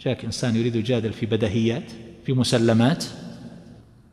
جاءك 0.00 0.24
إنسان 0.24 0.56
يريد 0.56 0.76
يجادل 0.76 1.12
في 1.12 1.26
بدهيات 1.26 1.92
في 2.26 2.32
مسلمات 2.32 3.04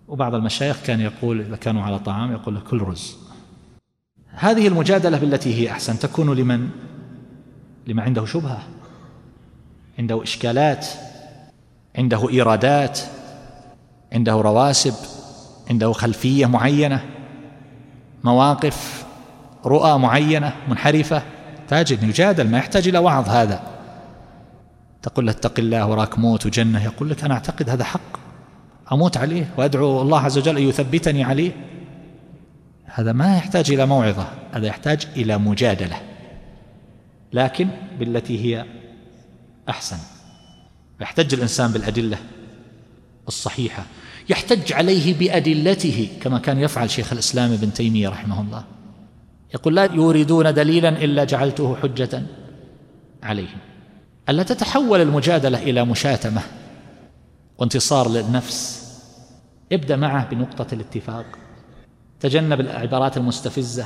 وبعض 0.08 0.36
المشايخ 0.36 0.78
كان 0.86 1.02
يقول 1.02 1.42
إذا 1.42 1.56
كانوا 1.56 1.84
على 1.84 2.00
طعام 2.00 2.32
يقول 2.32 2.56
له 2.56 2.62
كل 2.62 2.82
رز. 2.82 3.31
هذه 4.32 4.68
المجادلة 4.68 5.18
بالتي 5.18 5.56
هي 5.56 5.72
أحسن 5.72 6.00
تكون 6.00 6.36
لمن؟ 6.36 6.70
لمن 7.88 8.00
عنده 8.00 8.26
شبهة 8.26 8.64
عنده 10.00 10.24
إشكالات 10.24 10.88
عنده 11.98 12.30
إيرادات 12.30 13.00
عنده 14.14 14.34
رواسب 14.34 14.94
عنده 15.70 15.92
خلفية 15.92 16.46
معينة 16.46 17.04
مواقف 18.24 19.06
رؤى 19.66 19.98
معينة 20.00 20.54
منحرفة. 20.68 21.24
أن 21.72 22.10
يجادل 22.10 22.48
ما 22.50 22.58
يحتاج 22.58 22.88
إلى 22.88 22.98
وعظ 22.98 23.30
هذا. 23.30 23.62
تقول 25.02 25.26
له 25.26 25.32
اتق 25.32 25.60
الله 25.60 25.88
وراك 25.88 26.20
موت 26.20 26.46
وجنة. 26.46 26.84
يقول 26.84 27.10
لك 27.10 27.24
أنا 27.24 27.34
أعتقد 27.34 27.70
هذا 27.70 27.84
حق. 27.84 28.18
أموت 28.92 29.18
عليه 29.18 29.50
وأدعو 29.58 30.02
الله 30.02 30.20
عز 30.20 30.38
وجل 30.38 30.58
أن 30.58 30.64
يثبتني 30.64 31.24
عليه. 31.24 31.52
هذا 32.94 33.12
ما 33.12 33.38
يحتاج 33.38 33.72
إلى 33.72 33.86
موعظة 33.86 34.28
هذا 34.52 34.68
يحتاج 34.68 35.08
إلى 35.16 35.38
مجادلة. 35.38 36.02
لكن 37.34 37.68
بالتي 38.00 38.46
هي 38.46 38.66
أحسن. 39.70 39.98
يحتج 41.02 41.34
الإنسان 41.34 41.72
بالأدلة 41.72 42.18
الصحيحة. 43.28 43.84
يحتج 44.30 44.74
عليه 44.74 45.20
بأدلته 45.20 46.10
كما 46.22 46.40
كان 46.40 46.60
يفعل 46.60 46.90
شيخ 46.90 47.14
الإسلام 47.14 47.52
ابن 47.52 47.74
تيمية 47.74 48.10
رحمه 48.10 48.42
الله. 48.42 48.64
يقول 49.54 49.76
لا 49.76 49.84
يوردون 49.84 50.54
دليلا 50.54 50.90
إلا 50.90 51.24
جعلته 51.24 51.76
حجة 51.76 52.24
عليهم. 53.24 53.58
ألا 54.30 54.44
تتحول 54.44 55.02
المجادلة 55.02 55.64
إلى 55.64 55.86
مشاتمة 55.86 56.42
وانتصار 57.58 58.10
للنفس؟ 58.10 58.82
ابدأ 59.72 59.96
معه 59.96 60.30
بنقطة 60.30 60.74
الاتفاق. 60.74 61.26
تجنب 62.22 62.60
العبارات 62.60 63.18
المستفزة. 63.18 63.86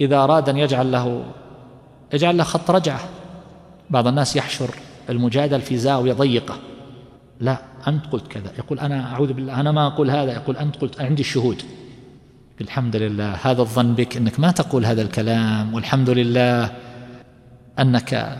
إذا 0.00 0.16
أراد 0.16 0.48
أن 0.48 0.56
يجعل 0.56 0.92
له 0.92 1.24
يجعل 2.12 2.36
له 2.36 2.44
خط 2.44 2.70
رجعة. 2.70 3.00
بعض 3.90 4.06
الناس 4.06 4.36
يحشر 4.36 4.70
المجادل 5.10 5.60
في 5.60 5.78
زاوية 5.78 6.12
ضيقة 6.12 6.58
لا 7.40 7.58
أنت 7.88 8.06
قلت 8.06 8.28
كذا. 8.28 8.52
يقول 8.58 8.78
أنا 8.78 9.12
أعوذ 9.12 9.32
بالله 9.32 9.60
أنا 9.60 9.72
ما 9.72 9.86
أقول 9.86 10.10
هذا. 10.10 10.32
يقول 10.32 10.56
أنت 10.56 10.76
قلت 10.76 11.00
عندي 11.00 11.22
الشهود. 11.22 11.62
الحمد 12.60 12.96
لله 12.96 13.34
هذا 13.42 13.60
الظن 13.62 13.94
بك 13.94 14.16
أنك 14.16 14.40
ما 14.40 14.50
تقول 14.50 14.86
هذا 14.86 15.02
الكلام 15.02 15.74
والحمد 15.74 16.10
لله 16.10 16.72
أنك 17.78 18.38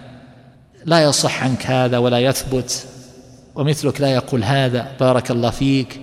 لا 0.85 1.03
يصح 1.03 1.43
عنك 1.45 1.67
هذا 1.67 1.99
ولا 1.99 2.19
يثبت 2.19 2.87
ومثلك 3.55 4.01
لا 4.01 4.09
يقول 4.15 4.45
هذا. 4.45 4.93
بارك 5.01 5.31
الله 5.31 5.51
فيك. 5.51 6.01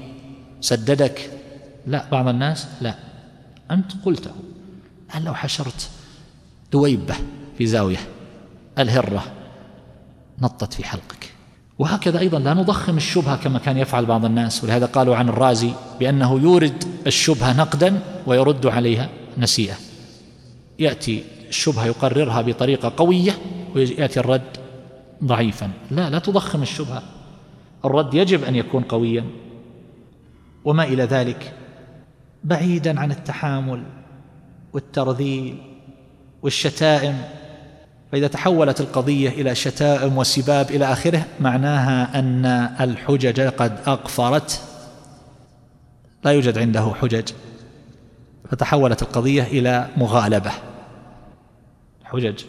سددك. 0.62 1.35
لا 1.88 2.10
بعض 2.12 2.28
الناس 2.28 2.68
لا. 2.82 2.96
أنت 3.72 3.92
قلته 4.06 4.32
هل 5.08 5.24
لو 5.24 5.34
حشرت 5.34 5.90
دويبة 6.72 7.16
في 7.58 7.66
زاوية 7.66 8.00
الهرة 8.80 9.24
نطت 10.42 10.74
في 10.74 10.84
حلقك. 10.84 11.32
وهكذا 11.80 12.20
أيضا 12.20 12.40
لا 12.40 12.54
نضخم 12.54 12.98
الشبهة 12.98 13.36
كما 13.36 13.60
كان 13.60 13.78
يفعل 13.78 14.06
بعض 14.06 14.26
الناس. 14.26 14.64
ولهذا 14.64 14.86
قالوا 14.86 15.16
عن 15.16 15.30
الرازي 15.30 15.72
بأنه 16.00 16.40
يورد 16.40 16.84
الشبهة 17.08 17.58
نقدا 17.58 18.00
ويرد 18.28 18.66
عليها 18.68 19.10
نسيئة. 19.38 19.76
يأتي 20.80 21.24
الشبهة 21.50 21.86
يقررها 21.86 22.42
بطريقة 22.42 22.94
قوية 22.98 23.38
ويأتي 23.76 24.20
الرد 24.20 24.58
ضعيفا. 25.24 25.72
لا 25.92 26.10
لا 26.10 26.20
تضخم 26.20 26.62
الشبهة. 26.62 27.04
الرد 27.86 28.14
يجب 28.14 28.44
أن 28.44 28.56
يكون 28.56 28.84
قويا. 28.84 29.26
وما 30.66 30.84
إلى 30.84 31.04
ذلك؟ 31.04 31.54
بعيدا 32.46 33.00
عن 33.00 33.12
التحامل 33.12 33.84
والترذيل 34.74 35.58
والشتائم. 36.42 37.22
فإذا 38.12 38.28
تحولت 38.28 38.82
القضية 38.82 39.30
إلى 39.30 39.56
شتائم 39.56 40.18
وسباب 40.18 40.72
إلى 40.72 40.86
آخره 40.86 41.26
معناها 41.40 42.20
أن 42.20 42.46
الحجج 42.80 43.42
قد 43.42 43.80
أقفرت. 43.88 44.62
لا 46.24 46.32
يوجد 46.32 46.58
عنده 46.58 46.94
حجج. 47.02 47.30
فتحولت 48.52 49.02
القضية 49.02 49.44
إلى 49.44 49.88
مغالبة. 49.98 50.52
حجج 52.04 52.44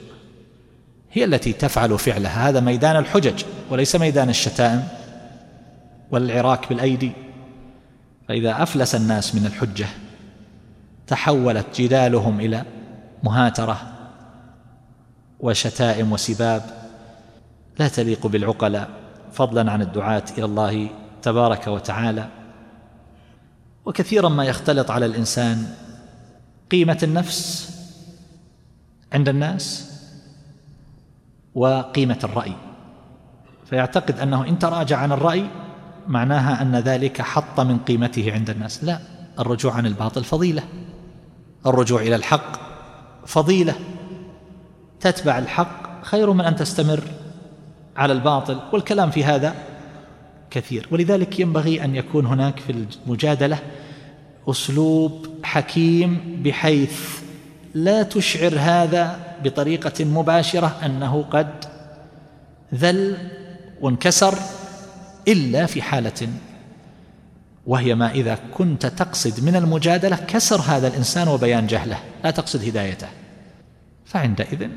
هي 1.13 1.25
التي 1.25 1.53
تفعل 1.53 1.99
فعلها. 1.99 2.49
هذا 2.49 2.61
ميدان 2.61 2.97
الحجج 2.97 3.45
وليس 3.71 3.97
ميدان 3.97 4.29
الشتائم 4.29 4.89
والعراك 6.11 6.69
بالأيدي. 6.69 7.13
فإذا 8.29 8.63
أفلس 8.63 8.95
الناس 8.95 9.35
من 9.35 9.47
الحجة 9.47 9.87
تحولت 11.07 11.81
جدالهم 11.81 12.41
إلى 12.41 12.65
مهاترة 13.23 13.81
وشتائم 15.41 16.13
وسباب 16.13 16.63
لا 17.79 17.89
تليق 17.89 18.27
بالعقلاء 18.27 18.89
فضلا 19.33 19.73
عن 19.73 19.83
الدعاة 19.83 20.23
إلى 20.39 20.45
الله 20.45 20.89
تبارك 21.23 21.67
وتعالى. 21.67 22.29
وكثيرا 23.85 24.29
ما 24.29 24.45
يختلط 24.45 24.91
على 24.91 25.07
الإنسان 25.07 25.75
قيمة 26.71 26.99
النفس 27.03 27.71
عند 29.13 29.29
الناس 29.29 29.93
وقيمة 31.55 32.19
الرأي. 32.25 32.53
فيعتقد 33.67 34.19
أنه 34.19 34.49
إن 34.49 34.59
تراجع 34.59 34.99
عن 34.99 35.13
الرأي 35.13 35.47
معناها 36.09 36.63
أن 36.63 36.77
ذلك 36.77 37.23
حط 37.23 37.61
من 37.61 37.79
قيمته 37.79 38.33
عند 38.33 38.51
الناس. 38.51 38.85
لا 38.85 38.99
الرجوع 39.39 39.73
عن 39.73 39.87
الباطل 39.87 40.25
فضيلة. 40.25 40.63
الرجوع 41.67 42.03
إلى 42.03 42.17
الحق 42.17 42.57
فضيلة. 43.27 43.75
تتبع 45.01 45.39
الحق 45.39 46.05
خير 46.05 46.33
من 46.33 46.45
أن 46.45 46.57
تستمر 46.57 47.01
على 47.97 48.13
الباطل 48.13 48.61
والكلام 48.73 49.11
في 49.11 49.25
هذا 49.25 49.55
كثير. 50.51 50.89
ولذلك 50.91 51.41
ينبغي 51.41 51.85
أن 51.85 51.97
يكون 51.97 52.27
هناك 52.27 52.59
في 52.59 52.87
المجادلة 53.07 53.59
أسلوب 54.49 55.27
حكيم 55.43 56.41
بحيث 56.45 57.21
لا 57.75 58.03
تشعر 58.03 58.55
هذا 58.59 59.19
بطريقة 59.45 60.05
مباشرة 60.05 60.77
أنه 60.85 61.23
قد 61.23 61.65
ذل 62.75 63.17
وانكسر 63.81 64.35
إلا 65.29 65.67
في 65.67 65.83
حالة 65.83 66.29
وهي 67.67 67.95
ما 67.95 68.11
إذا 68.11 68.39
كنت 68.55 68.87
تقصد 68.87 69.45
من 69.45 69.57
المجادلة 69.57 70.17
كسر 70.17 70.61
هذا 70.61 70.89
الإنسان 70.89 71.29
وبيان 71.29 71.67
جهله 71.67 71.99
لا 72.25 72.31
تقصد 72.31 72.65
هدايته. 72.65 73.09
فعندئذ 74.05 74.69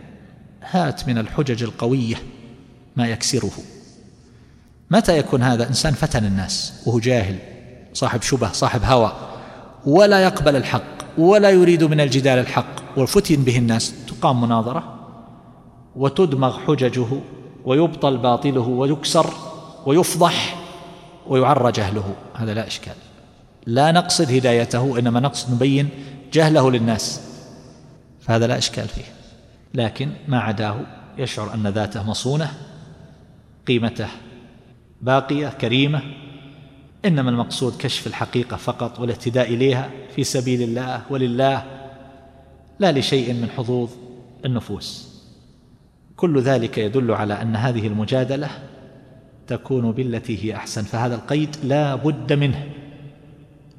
هات 0.64 1.08
من 1.08 1.18
الحجج 1.18 1.64
القوية 1.64 2.16
ما 2.96 3.08
يكسره. 3.08 3.52
متى 4.92 5.18
يكون 5.18 5.44
هذا 5.44 5.68
إنسان 5.68 5.94
فتن 5.94 6.26
الناس؟ 6.26 6.84
وهو 6.86 7.00
جاهل 7.00 7.36
صاحب 7.94 8.22
شبه 8.22 8.52
صاحب 8.52 8.84
هوى 8.84 9.12
ولا 9.86 10.24
يقبل 10.24 10.56
الحق 10.56 11.00
ولا 11.18 11.50
يريد 11.50 11.84
من 11.84 12.00
الجدال 12.00 12.40
الحق 12.40 12.98
والفتن 12.98 13.44
به 13.44 13.58
الناس 13.58 13.94
تقام 14.08 14.42
مناظرة 14.42 15.00
وتدمغ 15.96 16.60
حججه 16.60 17.08
ويبطل 17.66 18.18
باطله 18.18 18.62
ويكسر 18.62 19.34
ويفضح 19.90 20.56
ويعرى 21.28 21.72
جهله 21.72 22.16
هذا 22.36 22.54
لا 22.54 22.68
إشكال. 22.68 22.94
لا 23.66 23.92
نقصد 23.92 24.32
هدايته 24.32 25.00
إنما 25.00 25.20
نقصد 25.20 25.54
نبين 25.54 25.90
جهله 26.34 26.72
للناس. 26.72 27.22
فهذا 28.22 28.48
لا 28.48 28.58
إشكال 28.58 28.88
فيه. 28.88 29.04
لكن 29.74 30.10
ما 30.28 30.40
عداه 30.40 30.82
يشعر 31.18 31.54
أن 31.54 31.68
ذاته 31.68 32.04
مصونة 32.04 32.52
قيمته 33.68 34.08
باقية 35.02 35.48
كريمة. 35.48 36.02
إنما 37.06 37.30
المقصود 37.30 37.74
كشف 37.80 38.08
الحقيقة 38.08 38.58
فقط 38.58 39.00
والاهتداء 39.00 39.54
إليها 39.54 39.90
في 40.16 40.24
سبيل 40.24 40.62
الله 40.62 41.02
ولله 41.10 41.64
لا 42.80 42.92
لشيء 42.92 43.34
من 43.34 43.50
حظوظ 43.58 43.90
النفوس. 44.46 45.10
كل 46.16 46.42
ذلك 46.42 46.78
يدل 46.78 47.12
على 47.12 47.42
أن 47.42 47.56
هذه 47.56 47.88
المجادلة 47.88 48.50
تكون 49.50 49.92
بالتي 49.92 50.46
هي 50.46 50.56
أحسن 50.56 50.84
فهذا 50.84 51.16
القيد 51.16 51.56
لا 51.64 51.96
بد 51.96 52.34
منه. 52.34 52.70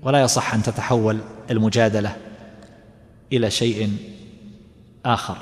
ولا 0.03 0.23
يصح 0.23 0.55
أن 0.55 0.62
تتحول 0.62 1.18
المجادلة 1.51 2.16
إلى 3.33 3.51
شيء 3.51 3.97
آخر. 5.05 5.37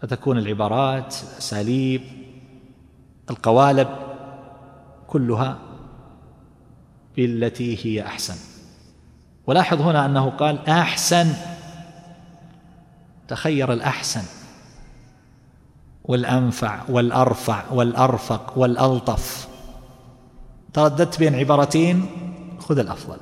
فتكون 0.00 0.38
العبارات 0.38 1.14
الأساليب 1.32 2.02
القوالب 3.30 3.88
كلها 5.06 5.58
بالتي 7.16 7.86
هي 7.86 8.06
أحسن. 8.06 8.36
ولاحظ 9.46 9.80
هنا 9.80 10.06
أنه 10.06 10.30
قال 10.30 10.68
أحسن 10.68 11.32
تخير 13.28 13.72
الأحسن. 13.72 14.37
والأنفع 16.08 16.80
والأرفع 16.88 17.62
والأرفق 17.70 18.58
والألطف. 18.58 19.48
ترددت 20.72 21.18
بين 21.18 21.34
عبارتين؟ 21.34 22.06
خذ 22.58 22.78
الأفضل. 22.78 23.16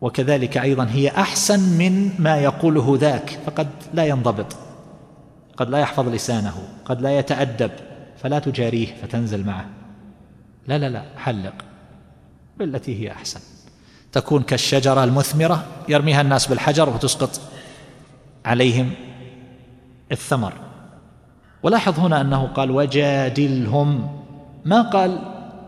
وكذلك 0.00 0.58
أيضا 0.58 0.84
هي 0.90 1.08
أحسن 1.08 1.60
من 1.60 2.10
ما 2.18 2.36
يقوله 2.36 2.96
ذاك 3.00 3.38
فقد 3.46 3.68
لا 3.94 4.06
ينضبط 4.06 4.56
قد 5.56 5.70
لا 5.70 5.78
يحفظ 5.78 6.08
لسانه 6.08 6.68
قد 6.84 7.00
لا 7.00 7.18
يتأدب 7.18 7.70
فلا 8.22 8.38
تجاريه 8.38 8.86
فتنزل 9.02 9.46
معه. 9.46 9.66
لا 10.66 10.78
لا 10.78 10.88
لا 10.88 11.02
حلق 11.16 11.54
بالتي 12.56 13.00
هي 13.00 13.12
أحسن. 13.12 13.40
تكون 14.12 14.42
كالشجرة 14.42 15.04
المثمرة 15.04 15.64
يرميها 15.88 16.20
الناس 16.20 16.46
بالحجر 16.46 16.88
وتسقط 16.88 17.40
عليهم 18.44 18.90
الثمر. 20.12 20.52
ولاحظ 21.64 22.00
هنا 22.00 22.20
أنه 22.20 22.46
قال 22.46 22.70
وجادلهم. 22.70 24.08
ما 24.64 24.82
قال؟ 24.82 25.18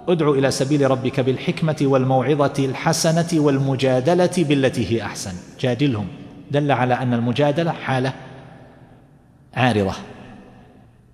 ادع 0.09 0.31
إلى 0.31 0.51
سبيل 0.51 0.91
ربك 0.91 1.21
بالحكمة 1.21 1.77
والموعظة 1.83 2.53
الحسنة 2.59 3.41
والمجادلة 3.41 4.31
بالتي 4.39 4.93
هي 4.93 5.03
أحسن. 5.03 5.33
جادلهم. 5.61 6.07
دل 6.51 6.73
على 6.73 6.95
أن 6.95 7.15
المجادلة 7.15 7.71
حالة 7.73 8.13
عارضة. 9.55 9.93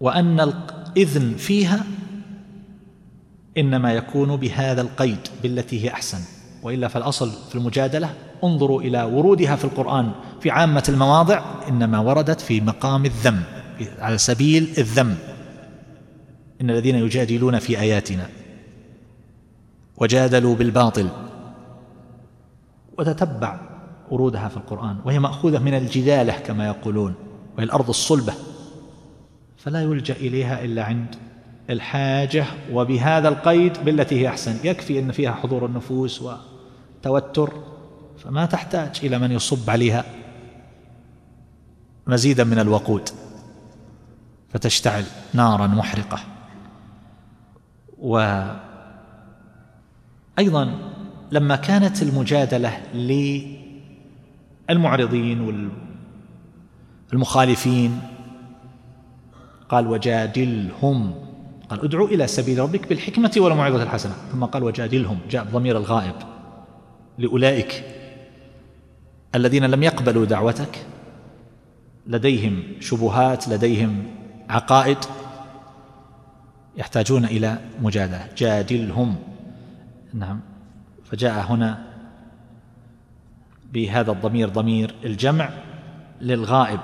وأن 0.01 0.41
الإذن 0.41 1.35
فيها 1.35 1.85
إنما 3.59 3.93
يكون 3.93 4.37
بهذا 4.37 4.81
القيد 4.81 5.29
بالتي 5.43 5.85
هي 5.85 5.91
أحسن. 5.91 6.19
وإلا 6.63 6.89
فالأصل 6.89 7.31
في 7.49 7.55
المجادلة 7.55 8.11
انظروا 8.45 8.83
إلى 8.83 9.03
ورودها 9.03 9.57
في 9.57 9.65
القرآن 9.65 10.13
في 10.41 10.51
عامة 10.51 10.85
المواضع 10.89 11.43
إنما 11.69 11.99
وردت 11.99 12.41
في 12.41 12.61
مقام 12.61 13.05
الذم. 13.05 13.43
على 13.99 14.19
سبيل 14.19 14.69
الذم. 14.79 15.17
إن 16.61 16.71
الذين 16.71 16.95
يجادلون 16.95 17.59
في 17.59 17.81
آياتنا 17.81 18.29
وجادلوا 19.97 20.55
بالباطل 20.55 21.09
وتتبع 22.99 23.61
ورودها 24.11 24.49
في 24.49 24.57
القرآن 24.57 24.97
وهي 25.05 25.19
مأخوذة 25.19 25.59
من 25.59 25.75
الجدالة 25.75 26.33
كما 26.33 26.67
يقولون 26.67 27.15
وهي 27.57 27.65
الأرض 27.65 27.89
الصلبة 27.89 28.35
فلا 29.57 29.83
يلجأ 29.83 30.15
إليها 30.15 30.65
إلا 30.65 30.85
عند 30.85 31.15
الحاجة 31.71 32.45
وبهذا 32.73 33.29
القيد 33.29 33.85
بالتي 33.85 34.21
هي 34.21 34.29
أحسن. 34.29 34.57
يكفي 34.65 34.99
إن 34.99 35.13
فيها 35.13 35.33
حضور 35.33 35.67
النفوس 35.67 36.23
وتوتر 37.03 37.53
فما 38.19 38.47
تحتاج 38.47 39.01
إلى 39.03 39.19
من 39.19 39.33
يصب 39.33 39.71
عليها 39.71 40.05
مزيدا 42.07 42.45
من 42.45 42.59
الوقود. 42.59 43.09
فتشتعل 44.53 45.05
نارا 45.35 45.67
محرقة. 45.67 46.19
وأيضا 47.99 48.59
لما 51.33 51.57
كانت 51.57 52.03
المجادلة 52.03 52.81
للمعرضين 54.69 55.69
والمخالفين 57.13 58.01
قال 59.69 59.87
وجادلهم 59.87 61.15
قال 61.69 61.85
ادعو 61.85 62.07
إلى 62.07 62.27
سبيل 62.27 62.59
ربك 62.59 62.89
بالحكمة 62.89 63.33
والموعظة 63.37 63.83
الحسنة. 63.83 64.15
ثم 64.33 64.45
قال 64.45 64.63
وجادلهم 64.63 65.19
جاء 65.31 65.45
ضمير 65.45 65.77
الغائب 65.77 66.15
لأولئك 67.19 67.85
الذين 69.35 69.65
لم 69.65 69.83
يقبلوا 69.83 70.25
دعوتك. 70.25 70.87
لديهم 72.07 72.63
شبهات 72.81 73.49
لديهم 73.49 74.05
عقائد 74.53 74.99
يحتاجون 76.77 77.25
إلى 77.25 77.59
مجادلة. 77.83 78.29
جادلهم. 78.37 79.17
نعم. 80.15 80.41
فجاء 81.05 81.53
هنا 81.53 81.85
بهذا 83.73 84.13
الضمير 84.13 84.49
ضمير 84.49 84.95
الجمع 85.05 85.49
للغائب. 86.21 86.81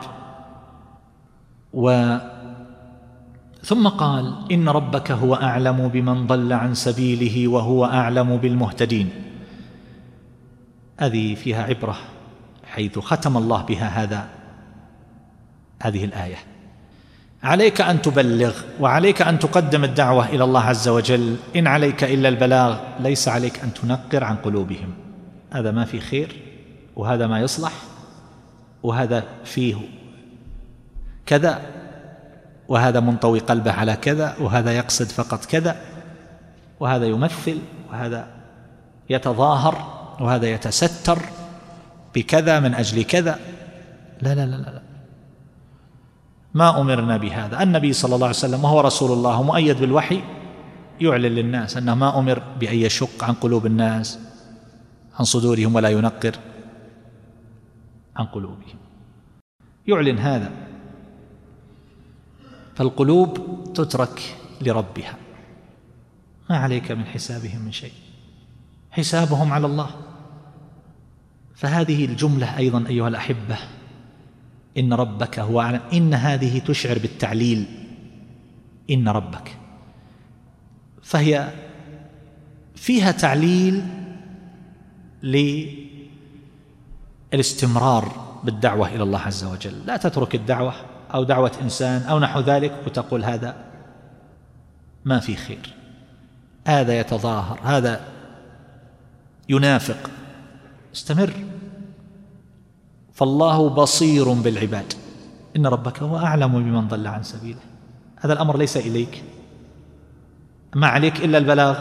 و 1.75 2.17
ثم 3.65 3.89
قال 3.89 4.53
إن 4.53 4.69
ربك 4.69 5.11
هو 5.11 5.35
أعلم 5.35 5.89
بمن 5.89 6.27
ضل 6.27 6.53
عن 6.53 6.75
سبيله 6.75 7.49
وهو 7.49 7.85
أعلم 7.85 8.37
بالمهتدين. 8.37 9.11
هذه 11.01 11.35
فيها 11.35 11.63
عبرة 11.63 11.97
حيث 12.65 12.99
ختم 12.99 13.37
الله 13.37 13.63
بها 13.63 13.89
هذا 13.89 14.29
هذه 15.83 16.05
الآية. 16.05 16.58
عليك 17.43 17.81
أن 17.81 18.03
تبلغ 18.03 18.55
وعليك 18.81 19.23
أن 19.23 19.39
تقدم 19.39 19.85
الدعوة 19.85 20.29
إلى 20.29 20.45
الله 20.45 20.61
عز 20.61 20.89
وجل. 20.89 21.37
إن 21.57 21.67
عليك 21.67 22.05
إلا 22.05 22.29
البلاغ 22.29 22.79
ليس 23.01 23.29
عليك 23.29 23.61
أن 23.63 23.75
تنقر 23.75 24.25
عن 24.25 24.37
قلوبهم. 24.37 24.95
هذا 25.51 25.71
ما 25.71 25.85
في 25.85 26.01
خير 26.01 26.37
وهذا 26.97 27.27
ما 27.27 27.41
يصلح 27.41 27.73
وهذا 28.83 29.25
فيه 29.45 29.77
كذا 31.27 31.61
وهذا 32.69 33.01
منطوي 33.01 33.39
قلبه 33.39 33.73
على 33.73 33.97
كذا 33.97 34.37
وهذا 34.41 34.73
يقصد 34.73 35.07
فقط 35.07 35.45
كذا 35.45 35.77
وهذا 36.81 37.07
يمثل 37.07 37.59
وهذا 37.91 38.27
يتظاهر 39.11 39.99
وهذا 40.21 40.47
يتستر 40.47 41.19
بكذا 42.15 42.61
من 42.61 42.75
أجل 42.75 43.03
كذا. 43.05 43.39
لا 44.21 44.35
لا 44.35 44.47
لا 44.47 44.57
لا 44.57 44.83
ما 46.59 46.81
أمرنا 46.81 47.17
بهذا. 47.17 47.63
النبي 47.63 47.93
صلى 47.93 48.15
الله 48.15 48.27
عليه 48.27 48.37
وسلم 48.37 48.65
وهو 48.65 48.81
رسول 48.81 49.13
الله 49.13 49.43
مؤيد 49.43 49.81
بالوحي 49.81 50.23
يعلن 51.01 51.33
للناس 51.39 51.77
أنه 51.77 51.95
ما 51.95 52.19
أمر 52.19 52.43
بأن 52.61 52.75
يشق 52.75 53.25
عن 53.25 53.35
قلوب 53.35 53.67
الناس 53.67 54.19
عن 55.19 55.25
صدورهم 55.25 55.75
ولا 55.75 55.89
ينقر 55.89 56.37
عن 58.17 58.27
قلوبهم. 58.27 58.79
يعلن 59.87 60.19
هذا. 60.19 60.51
فالقلوب 62.75 63.39
تترك 63.75 64.37
لربها. 64.61 65.17
ما 66.51 66.57
عليك 66.57 66.91
من 66.93 67.05
حسابهم 67.05 67.61
من 67.61 67.73
شيء. 67.73 67.93
حسابهم 68.91 69.53
على 69.53 69.67
الله. 69.67 69.91
فهذه 71.55 72.05
الجملة 72.05 72.59
أيضا 72.59 72.85
أيها 72.89 73.09
الأحبة 73.09 73.59
إن 74.79 74.93
ربك 74.93 75.39
هو 75.39 75.61
أعلم. 75.61 75.81
إن 75.93 76.15
هذه 76.15 76.59
تشعر 76.59 76.99
بالتعليل. 76.99 77.65
إن 78.91 79.09
ربك. 79.09 79.57
فهي 81.03 81.49
فيها 82.77 83.11
تعليل 83.11 83.83
للاستمرار 87.33 88.39
بالدعوة 88.45 88.89
إلى 88.89 89.03
الله 89.03 89.21
عز 89.21 89.45
وجل. 89.45 89.87
لا 89.87 89.97
تترك 89.97 90.35
الدعوة 90.35 90.75
أو 91.15 91.25
دعوة 91.25 91.53
إنسان 91.63 92.03
أو 92.03 92.19
نحو 92.19 92.41
ذلك 92.41 92.73
وتقول 92.87 93.25
هذا 93.25 93.57
ما 95.05 95.21
في 95.21 95.37
خير. 95.37 95.75
هذا 96.67 97.01
يتظاهر. 97.01 97.61
هذا 97.63 98.01
ينافق. 99.49 100.11
استمر. 100.95 101.48
فالله 103.19 103.69
بصير 103.69 104.33
بالعباد. 104.33 104.93
إن 105.57 105.67
ربك 105.67 106.03
هو 106.03 106.19
أعلم 106.19 106.53
بمن 106.53 106.89
ضل 106.89 107.07
عن 107.07 107.23
سبيله. 107.23 107.59
هذا 108.17 108.33
الأمر 108.33 108.59
ليس 108.59 108.77
إليك. 108.77 109.23
ما 110.75 110.87
عليك 110.87 111.25
إلا 111.25 111.39
البلاغ. 111.39 111.79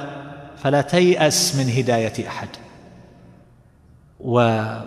فلا 0.57 0.81
تيأس 0.81 1.55
من 1.55 1.69
هداية 1.69 2.27
أحد. 2.27 2.47
وأيضا 4.19 4.83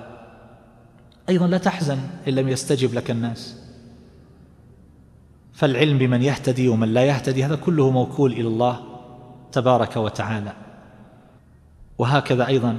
لا 1.29 1.59
تحزن 1.59 1.99
إن 2.29 2.33
لم 2.33 2.49
يستجب 2.49 2.95
لك 2.95 3.11
الناس. 3.11 3.57
فالعلم 5.53 5.99
بمن 5.99 6.23
يهتدي 6.23 6.69
ومن 6.69 6.89
لا 6.89 7.05
يهتدي 7.05 7.45
هذا 7.45 7.57
كله 7.57 7.91
موكول 7.91 8.33
إلى 8.33 8.49
الله 8.49 8.81
تبارك 9.53 9.97
وتعالى. 9.97 10.53
وهكذا 11.99 12.47
أيضا 12.47 12.79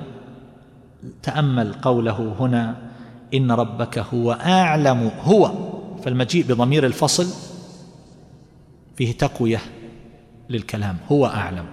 تأمل 1.23 1.73
قوله 1.73 2.35
هنا 2.39 2.90
إن 3.33 3.51
ربك 3.51 3.97
هو 3.97 4.31
أعلم. 4.31 5.11
هو 5.23 5.51
فالمجيء 6.03 6.45
بضمير 6.45 6.85
الفصل 6.85 7.27
فيه 8.95 9.11
تقوية 9.11 9.61
للكلام. 10.49 10.97
هو 11.11 11.25
أعلم. 11.25 11.65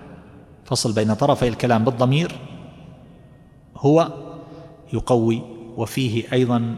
فصل 0.65 0.93
بين 0.93 1.15
طرفي 1.15 1.49
الكلام 1.49 1.85
بالضمير. 1.85 2.39
هو 3.77 4.13
يقوي 4.93 5.43
وفيه 5.77 6.25
أيضا 6.33 6.77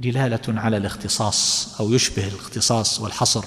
دلالة 0.00 0.40
على 0.48 0.76
الاختصاص 0.76 1.74
أو 1.80 1.92
يشبه 1.92 2.28
الاختصاص 2.28 3.00
والحصر. 3.00 3.44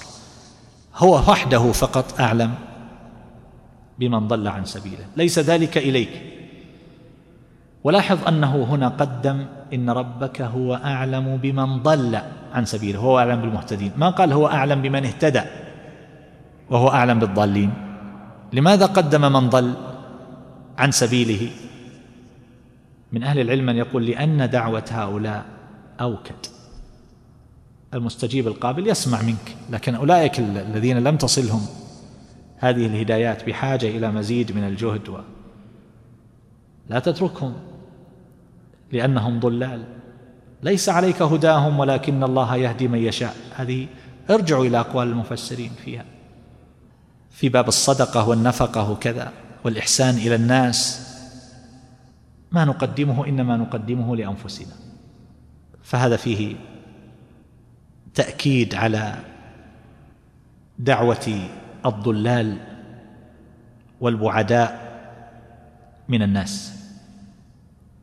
هو 0.96 1.14
وحده 1.14 1.72
فقط 1.72 2.20
أعلم 2.20 2.54
بمن 3.98 4.28
ضل 4.28 4.48
عن 4.48 4.64
سبيله. 4.64 5.06
ليس 5.16 5.38
ذلك 5.38 5.78
إليك. 5.78 6.31
ولاحظ 7.84 8.28
أنه 8.28 8.64
هنا 8.64 8.88
قدم 8.88 9.46
إن 9.72 9.90
ربك 9.90 10.42
هو 10.42 10.74
أعلم 10.74 11.36
بمن 11.36 11.82
ضل 11.82 12.18
عن 12.52 12.64
سبيله 12.64 12.98
هو 12.98 13.18
أعلم 13.18 13.40
بالمهتدين. 13.40 13.92
ما 13.96 14.10
قال 14.10 14.32
هو 14.32 14.46
أعلم 14.46 14.82
بمن 14.82 15.04
اهتدى؟ 15.04 15.42
وهو 16.70 16.88
أعلم 16.88 17.18
من 23.12 23.22
أهل 23.22 23.40
العلم 23.40 23.66
من 23.66 23.76
يقول 23.76 24.06
لأن 24.06 24.50
دعوة 24.50 24.84
هؤلاء 24.90 25.44
أوكد. 26.00 26.46
المستجيب 27.94 28.46
القابل 28.46 28.88
يسمع 28.88 29.22
منك 29.22 29.56
لكن 29.70 29.94
أولئك 29.94 30.38
الذين 30.38 30.98
لم 30.98 31.16
تصلهم 31.16 31.66
هذه 32.56 32.86
الهدايات 32.86 33.46
بحاجة 33.46 33.86
إلى 33.86 34.10
مزيد 34.10 34.56
من 34.56 34.64
الجهد 34.64 35.08
و 35.08 35.18
لا 36.88 36.98
تتركهم. 36.98 37.54
لأنهم 38.92 39.40
ضلال. 39.40 39.84
ليس 40.62 40.88
عليك 40.88 41.22
هداهم 41.22 41.78
ولكن 41.78 42.24
الله 42.24 42.56
يهدي 42.56 42.88
من 42.88 42.98
يشاء. 42.98 43.36
هذه 43.56 43.86
ارجعوا 44.30 44.64
إلى 44.64 44.80
أقوال 44.80 45.08
المفسرين 45.08 45.70
فيها. 45.84 46.04
في 47.30 47.48
باب 47.48 47.68
الصدقة 47.68 48.28
والنفقة 48.28 48.90
وكذا 48.90 49.32
والإحسان 49.64 50.14
إلى 50.14 50.34
الناس. 50.34 51.08
ما 52.52 52.64
نقدمه 52.64 53.26
إنما 53.26 53.56
نقدمه 53.56 54.16
لأنفسنا. 54.16 54.74
فهذا 55.82 56.16
فيه 56.16 56.56
تأكيد 58.14 58.74
على 58.74 59.14
دعوة 60.78 61.48
الضلال 61.86 62.58
والبعداء 64.00 64.92
من 66.08 66.22
الناس. 66.22 66.81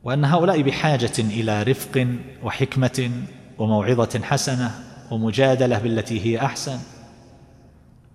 وأن 0.04 0.24
هؤلاء 0.24 0.62
بحاجة 0.62 1.18
إلى 1.18 1.62
رفق 1.62 2.08
وحكمة 2.42 3.10
وموعظة 3.58 4.20
حسنة 4.22 4.70
ومجادلة 5.10 5.78
بالتي 5.78 6.26
هي 6.26 6.38
أحسن. 6.44 6.78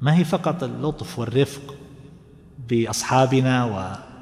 ما 0.01 0.15
هي 0.15 0.23
فقط 0.23 0.63
اللطف 0.63 1.19
والرفق 1.19 1.75
بأصحابنا 2.69 3.65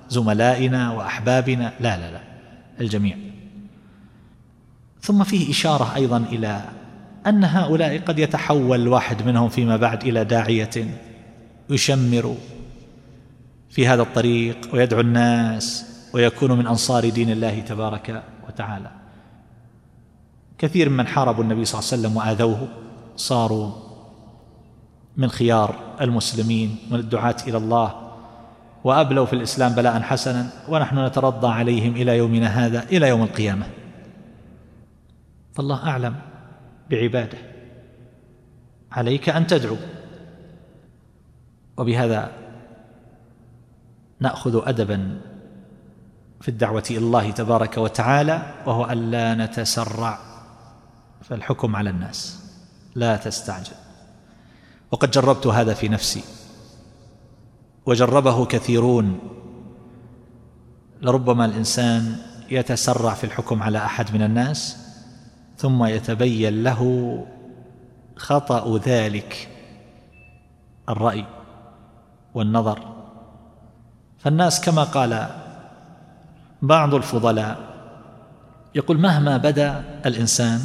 وزملائنا 0.10 0.92
وأحبابنا؟ 0.92 1.74
لا 1.80 1.98
لا 1.98 2.12
لا 2.12 2.22
الجميع. 2.82 3.18
ثم 5.02 5.24
فيه 5.24 5.52
إشارة 5.52 5.96
أيضا 5.96 6.18
إلى 6.18 6.62
أن 7.28 7.44
هؤلاء 7.44 8.00
قد 8.00 8.20
يتحول 8.20 8.88
واحد 8.88 9.26
منهم 9.26 9.50
فيما 9.50 9.78
بعد 9.78 10.04
إلى 10.04 10.26
داعية 10.26 10.70
يشمر 11.70 12.36
في 13.70 13.88
هذا 13.88 14.02
الطريق 14.02 14.58
ويدعو 14.74 15.00
الناس 15.00 15.93
ويكون 16.14 16.52
من 16.52 16.68
أنصار 16.68 17.10
دين 17.10 17.32
الله 17.32 17.60
تبارك 17.60 18.24
وتعالى. 18.48 18.92
كثير 20.58 20.90
من 20.90 21.08
حاربوا 21.08 21.44
النبي 21.44 21.66
صلى 21.66 21.80
الله 21.80 21.90
عليه 21.92 22.02
وسلم 22.02 22.18
وآذوه 22.18 22.68
صاروا 23.16 23.72
من 25.18 25.30
خيار 25.30 25.96
المسلمين 26.02 26.78
من 26.92 27.00
الدعاة 27.00 27.36
إلى 27.48 27.58
الله 27.58 28.12
وأبلوا 28.84 29.26
في 29.26 29.34
الإسلام 29.34 29.74
بلاء 29.74 30.02
حسنا 30.02 30.50
ونحن 30.70 31.06
نترضى 31.06 31.48
عليهم 31.48 31.96
إلى 31.96 32.18
يومنا 32.18 32.48
هذا 32.48 32.84
إلى 32.84 33.08
يوم 33.08 33.24
القيامة. 33.24 33.66
فالله 35.54 35.88
أعلم 35.88 36.16
بعباده. 36.90 37.38
عليك 38.92 39.30
أن 39.30 39.48
تدعو. 39.48 39.78
وبهذا 41.78 42.32
نأخذ 44.20 44.68
ادبا 44.68 45.22
في 46.44 46.50
الدعوة 46.50 46.84
إلى 46.90 46.98
الله 46.98 47.32
تبارك 47.32 47.78
وتعالى 47.78 48.42
وهو 48.66 48.92
الا 48.92 49.36
نتسرع 49.36 50.20
في 51.22 51.34
الحكم 51.34 51.76
على 51.76 51.90
الناس. 51.90 52.40
لا 52.96 53.18
تستعجل. 53.18 53.76
وقد 54.92 55.12
جربت 55.12 55.48
هذا 55.48 55.74
في 55.74 55.90
نفسي. 55.90 56.24
وجربه 57.86 58.46
كثيرون. 58.46 59.20
لربما 61.02 61.46
الإنسان 61.46 62.16
يتسرع 62.52 63.14
في 63.14 63.24
الحكم 63.24 63.64
على 63.64 63.78
أحد 63.78 64.16
من 64.16 64.22
الناس 64.22 64.78
ثم 65.58 65.86
يتبين 65.86 66.64
له 66.64 67.24
خطأ 68.16 68.78
ذلك 68.78 69.50
الرأي 70.90 71.26
والنظر. 72.34 72.96
فالناس 74.20 74.62
كما 74.62 74.84
قال 74.84 75.43
بعض 76.64 76.94
الفضلاء 76.94 77.74
يقول 78.76 79.00
مهما 79.00 79.38
بدا 79.38 79.84
الإنسان 80.06 80.60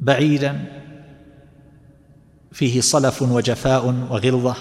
بعيدا 0.00 0.64
فيه 2.52 2.80
صلف 2.80 3.22
وجفاء 3.22 3.86
وغلظة 4.10 4.56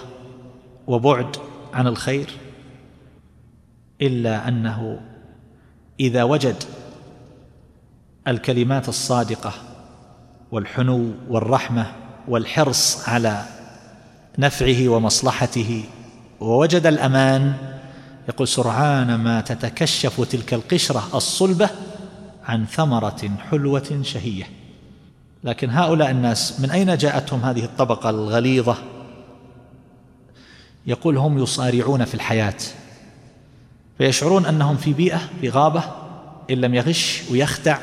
وبعد 0.87 1.37
عن 1.73 1.87
الخير 1.87 2.29
إلا 4.01 4.47
أنه 4.47 4.99
إذا 5.99 6.23
وجد 6.23 6.63
الكلمات 8.27 8.89
الصادقة 8.89 9.53
والحنو 10.51 11.11
والرحمة 11.29 11.91
والحرص 12.27 13.09
على 13.09 13.43
نفعه 14.39 14.87
ومصلحته 14.89 15.83
ووجد 16.39 16.85
الأمان 16.85 17.76
يقول 18.27 18.47
سرعان 18.47 19.15
ما 19.15 19.41
تتكشف 19.41 20.21
تلك 20.21 20.53
القشرة 20.53 21.09
الصلبة 21.13 21.69
عن 22.45 22.65
ثمرة 22.65 23.29
حلوة 23.51 23.99
شهية. 24.01 24.49
لكن 25.43 25.69
هؤلاء 25.69 26.11
الناس 26.11 26.59
من 26.59 26.71
أين 26.71 26.97
جاءتهم 26.97 27.39
هذه 27.39 27.63
الطبقة 27.63 28.09
الغليظة؟ 28.09 28.77
يقول 30.87 31.17
هم 31.17 31.39
يصارعون 31.39 32.05
في 32.05 32.13
الحياة 32.13 32.57
فيشعرون 33.97 34.45
أنهم 34.45 34.77
في 34.77 34.93
بيئة 34.93 35.21
في 35.41 35.49
غابة 35.49 35.83
إن 36.49 36.57
لم 36.57 36.75
يغش 36.75 37.23
ويخدع 37.31 37.77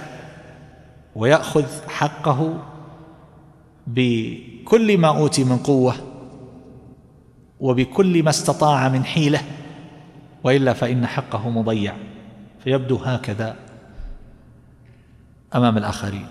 ويأخذ 1.17 1.65
حقه 1.89 2.63
بكل 3.87 4.99
ما 4.99 5.09
أوتي 5.09 5.45
من 5.45 5.57
قوة 5.57 5.95
وبكل 7.61 8.23
ما 8.23 8.31
استطاع 8.31 8.89
من 8.89 9.05
حيلة. 9.05 9.41
وإلا 10.45 10.73
فإن 10.73 11.07
حقه 11.07 11.51
مضيع. 11.51 11.97
فيبدو 12.65 12.97
هكذا 12.97 13.57
أمام 15.55 15.79
الآخرين. 15.79 16.27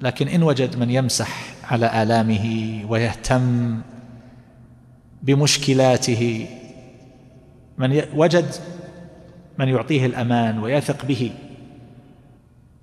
لكن 0.00 0.28
إن 0.28 0.42
وجد 0.42 0.76
من 0.76 0.90
يمسح 0.90 1.54
على 1.64 2.02
آلامه 2.02 2.84
ويهتم 2.88 3.80
بمشكلاته 5.22 6.48
من 7.78 8.02
وجد 8.14 8.54
من 9.58 9.68
يعطيه 9.68 10.06
الأمان 10.06 10.58
ويثق 10.58 11.04
به 11.04 11.32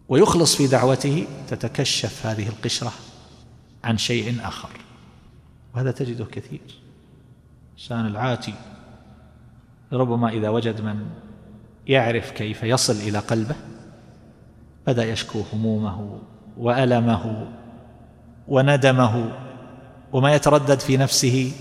ويخلص 0.09 0.55
في 0.55 0.67
دعوته 0.67 1.27
تتكشف 1.47 2.25
هذه 2.25 2.47
القشرة 2.47 2.93
عن 3.83 3.97
شيء 3.97 4.37
آخر. 4.43 4.69
وهذا 5.75 5.91
تجده 5.91 6.25
كثير. 6.25 6.61
الإنسان 7.75 8.05
العاتي. 8.05 8.53
ربما 9.93 10.29
إذا 10.29 10.49
وجد 10.49 10.81
من 10.81 11.05
يعرف 11.87 12.31
كيف 12.31 12.63
يصل 12.63 12.93
إلى 12.93 13.19
قلبه 13.19 13.55
بدأ 14.87 15.05
يشكو 15.05 15.41
همومه 15.53 16.19
وألمه 16.57 17.47
وندمه 18.47 19.37
وما 20.13 20.35
يتردد 20.35 20.79
في 20.79 20.97
نفسه 20.97 21.51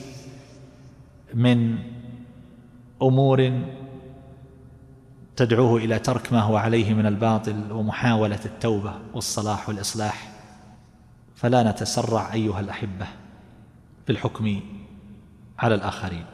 من 1.34 1.78
أمور 3.02 3.60
تدعوه 5.36 5.76
إلى 5.76 5.98
ترك 5.98 6.32
ما 6.32 6.40
هو 6.40 6.56
عليه 6.56 6.94
من 6.94 7.06
الباطل 7.06 7.72
ومحاولة 7.72 8.40
التوبة 8.44 8.94
والصلاح 9.14 9.68
والإصلاح. 9.68 10.32
فلا 11.34 11.70
نتسرع 11.70 12.32
أيها 12.32 12.60
الأحبة 12.60 13.06
في 14.06 14.12
الحكم 14.12 14.60
على 15.58 15.74
الآخرين. 15.74 16.24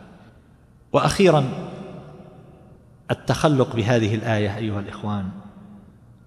وأخيرا 0.93 1.49
التخلق 3.11 3.77
بهذه 3.77 4.15
الآية 4.15 4.57
أيها 4.57 4.81
الإخوان 4.81 5.29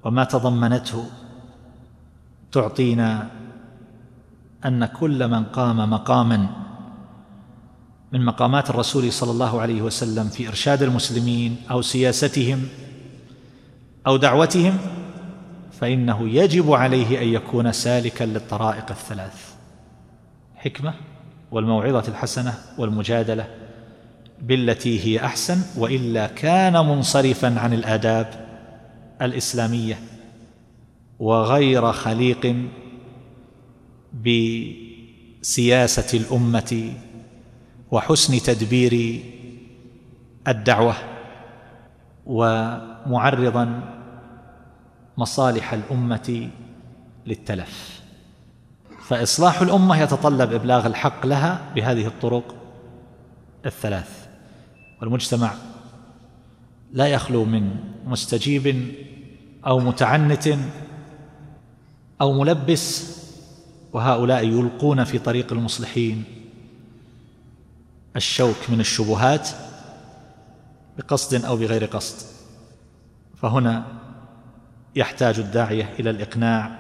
وما 0.04 0.24
تضمنته 0.24 1.06
تعطينا 2.52 3.30
أن 4.66 4.86
كل 4.86 5.28
من 5.28 5.44
قام 5.44 5.90
مقاما 5.90 6.50
من 8.12 8.26
مقامات 8.26 8.70
الرسول 8.70 9.14
صلى 9.14 9.32
الله 9.32 9.62
عليه 9.62 9.82
وسلم 9.82 10.28
في 10.30 10.48
إرشاد 10.48 10.84
المسلمين 10.84 11.62
أو 11.72 11.82
سياستهم 11.82 12.68
أو 14.08 14.18
دعوتهم 14.18 14.78
فإنه 15.72 16.30
يجب 16.30 16.72
عليه 16.72 17.22
أن 17.22 17.28
يكون 17.28 17.72
سالكا 17.72 18.24
للطرائق 18.24 18.90
الثلاث 18.90 19.54
حكمة 20.56 20.94
والموعظة 21.52 22.04
الحسنة 22.08 22.54
والمجادلة. 22.78 23.48
بالتي 24.42 25.06
هي 25.06 25.26
أحسن 25.26 25.62
وإلا 25.78 26.28
كان 26.28 26.74
منصرفا 26.74 27.60
عن 27.60 27.74
الآداب 27.74 28.48
الإسلامية 29.22 30.00
وغير 31.20 31.92
خليق 31.92 32.56
بسياسة 35.42 36.18
الأمة 36.18 36.94
وحسن 37.92 38.40
تدبير 38.40 39.24
الدعوة 40.48 40.96
ومعرضا 42.26 43.82
مصالح 45.18 45.74
الأمة 45.74 46.50
للتلف. 47.26 48.02
فإصلاح 49.08 49.62
الأمة 49.62 50.02
يتطلب 50.02 50.54
إبلاغ 50.54 50.88
الحق 50.88 51.26
لها 51.26 51.62
بهذه 51.76 52.08
الطرق 52.08 52.56
الثلاث. 53.66 54.19
والمجتمع 55.02 55.54
لا 56.94 57.08
يخلو 57.08 57.46
من 57.46 57.76
مستجيب 58.06 58.94
أو 59.68 59.80
متعنت 59.80 60.58
أو 62.22 62.34
ملبس 62.34 63.20
وهؤلاء 63.94 64.48
يلقون 64.48 65.04
في 65.04 65.20
طريق 65.20 65.54
المصلحين 65.54 66.24
الشوك 68.16 68.70
من 68.70 68.80
الشبهات 68.80 69.50
بقصد 70.98 71.46
أو 71.46 71.58
بغير 71.58 71.86
قصد. 71.86 72.28
فهنا 73.42 73.86
يحتاج 74.96 75.40
الداعية 75.40 75.94
إلى 76.00 76.10
الإقناع 76.10 76.80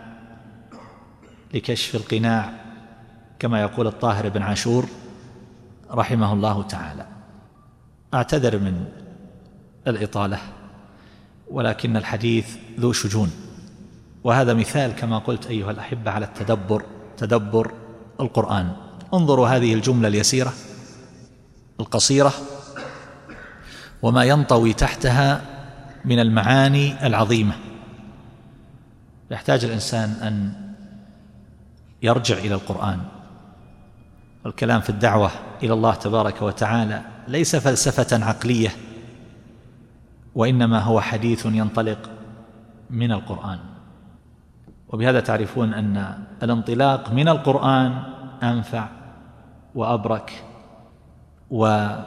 لكشف 1.53 1.95
القناع 1.95 2.53
كما 3.39 3.61
يقول 3.61 3.88
الطاهر 3.88 4.30
بن 4.30 4.41
عاشور 4.41 4.86
رحمه 5.91 6.34
الله 6.34 6.63
تعالى. 6.63 7.18
أعتذر 8.14 8.60
من 8.60 8.86
الإطالة 9.88 10.39
ولكن 11.51 11.97
الحديث 11.97 12.57
ذو 12.80 12.93
شجون. 12.93 13.32
وهذا 14.24 14.53
مثال 14.53 14.91
كما 14.91 15.18
قلت 15.18 15.47
أيها 15.47 15.72
الأحبة 15.72 16.12
على 16.12 16.26
التدبر 16.26 16.84
تدبر 17.18 17.72
القرآن. 18.20 18.72
انظروا 19.14 19.47
هذه 19.47 19.74
الجملة 19.74 20.07
اليسيرة 20.07 20.53
القصيرة 21.80 22.34
وما 24.01 24.24
ينطوي 24.24 24.74
تحتها 24.74 25.41
من 26.05 26.20
المعاني 26.20 27.07
العظيمة. 27.07 27.53
يحتاج 29.32 29.66
الإنسان 29.66 30.10
أن 30.10 30.53
يرجع 32.01 32.38
إلى 32.38 32.53
القرآن. 32.53 32.99
الكلام 34.46 34.82
في 34.82 34.90
الدعوة 34.90 35.32
إلى 35.64 35.74
الله 35.74 35.94
تبارك 35.94 36.42
وتعالى 36.42 37.02
ليس 37.28 37.56
فلسفة 37.56 38.26
عقلية 38.26 38.70
وإنما 40.36 40.80
هو 40.80 41.02
حديث 41.02 41.46
ينطلق 41.46 42.10
من 42.90 43.12
القرآن. 43.12 43.60
وبهذا 44.90 45.20
تعرفون 45.20 45.74
أن 45.74 46.18
الانطلاق 46.44 47.12
من 47.12 47.28
القرآن 47.28 48.04
أنفع 48.44 48.88
وأبرك 49.76 50.44
وأبلغ. 51.50 52.04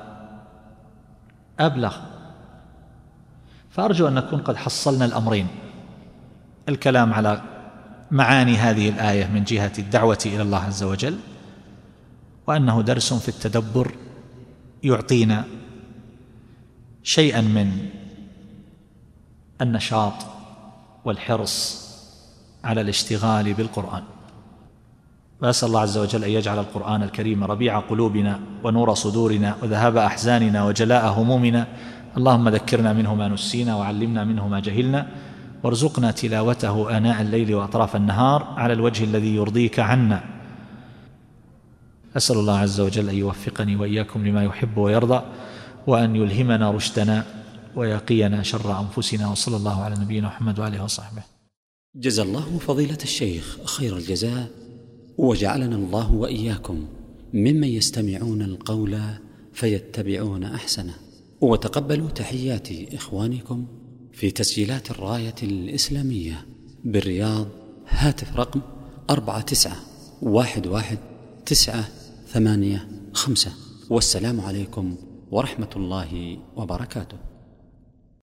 فأرجو 3.71 4.09
أن 4.09 4.15
نكون 4.15 4.41
قد 4.41 4.57
حصلنا 4.57 5.05
الأمرين. 5.05 5.47
الكلام 6.69 7.15
على 7.15 7.43
معاني 8.11 8.57
هذه 8.57 8.89
الآية 8.89 9.27
من 9.27 9.45
جهة 9.45 9.73
الدعوة 9.79 10.19
إلى 10.27 10.43
الله 10.43 10.65
عز 10.65 10.83
وجل. 10.83 11.17
وأنه 12.47 12.83
درس 12.83 13.15
في 13.15 13.29
التدبر 13.29 13.95
يعطينا 14.83 15.45
شيئا 17.03 17.41
من 17.41 17.73
النشاط 19.61 20.13
والحرص 21.05 21.83
على 22.65 22.81
الاشتغال 22.81 23.55
بالقرآن. 23.55 24.03
وأسأل 25.43 25.69
الله 25.69 25.81
عز 25.81 25.99
وجل 25.99 26.25
أن 26.25 26.31
يجعل 26.31 26.59
القرآن 26.59 27.03
الكريم 27.03 27.45
ربيع 27.45 27.79
قلوبنا 27.79 28.41
ونور 28.65 28.95
صدورنا 28.95 29.57
وذهاب 29.63 29.97
أحزاننا 29.97 30.65
وجلاء 30.65 31.13
همومنا. 31.13 31.67
اللهم 32.17 32.49
ذكرنا 32.49 32.93
منه 32.93 33.15
ما 33.15 33.29
نسينا 33.29 33.77
وعلمنا 33.77 34.25
منه 34.25 34.49
ما 34.49 34.61
جهلنا. 34.61 35.07
وارزقنا 35.63 36.11
تلاوته 36.11 36.97
آناء 36.97 37.23
الليل 37.23 37.55
وأطراف 37.55 37.97
النهار 37.97 38.55
على 38.57 38.73
الوجه 38.73 39.05
الذي 39.05 39.37
يرضيك 39.37 39.81
عنا. 39.81 40.32
أسأل 42.17 42.37
الله 42.37 42.59
عز 42.59 42.81
وجل 42.81 43.09
أن 43.09 43.15
يوفقني 43.15 43.77
وإياكم 43.77 44.27
لما 44.27 44.45
يحب 44.45 44.77
ويرضى 44.77 45.25
وأن 45.87 46.17
يلهمنا 46.17 46.71
رشدنا 46.71 47.25
ويقينا 47.77 48.43
شر 48.43 48.81
أنفسنا 48.81 49.31
وصلى 49.31 49.57
الله 49.57 49.83
على 49.83 49.97
نبينا 50.01 50.27
محمد 50.27 50.59
وآله 50.59 50.85
وصحبه. 50.85 51.23
جزى 51.97 52.23
الله 52.23 52.59
فضيلة 52.59 52.99
الشيخ 53.03 53.59
خير 53.65 53.97
الجزاء 53.97 54.51
وجعلنا 55.19 55.77
الله 55.77 56.15
وإياكم 56.15 56.87
ممن 57.35 57.69
يستمعون 57.69 58.43
القول 58.43 58.99
فيتبعون 59.53 60.45
أحسنه. 60.45 60.95
وتقبلوا 61.41 62.11
تحيات 62.11 62.69
إخوانكم 62.95 63.67
في 64.13 64.31
تسجيلات 64.31 64.91
الراية 64.91 65.35
الإسلامية 65.43 66.47
بالرياض 66.85 67.49
هاتف 67.89 68.37
رقم 68.37 68.61
أربعة 69.11 69.41
تسعة 69.41 69.77
واحد 70.23 70.67
واحد 70.67 70.99
تسعة 71.47 71.85
ثمانية 72.33 72.89
خمسة. 73.13 73.53
والسلام 73.91 74.41
عليكم 74.41 74.97
ورحمة 75.31 75.69
الله 75.77 76.39
وبركاته. 76.57 77.32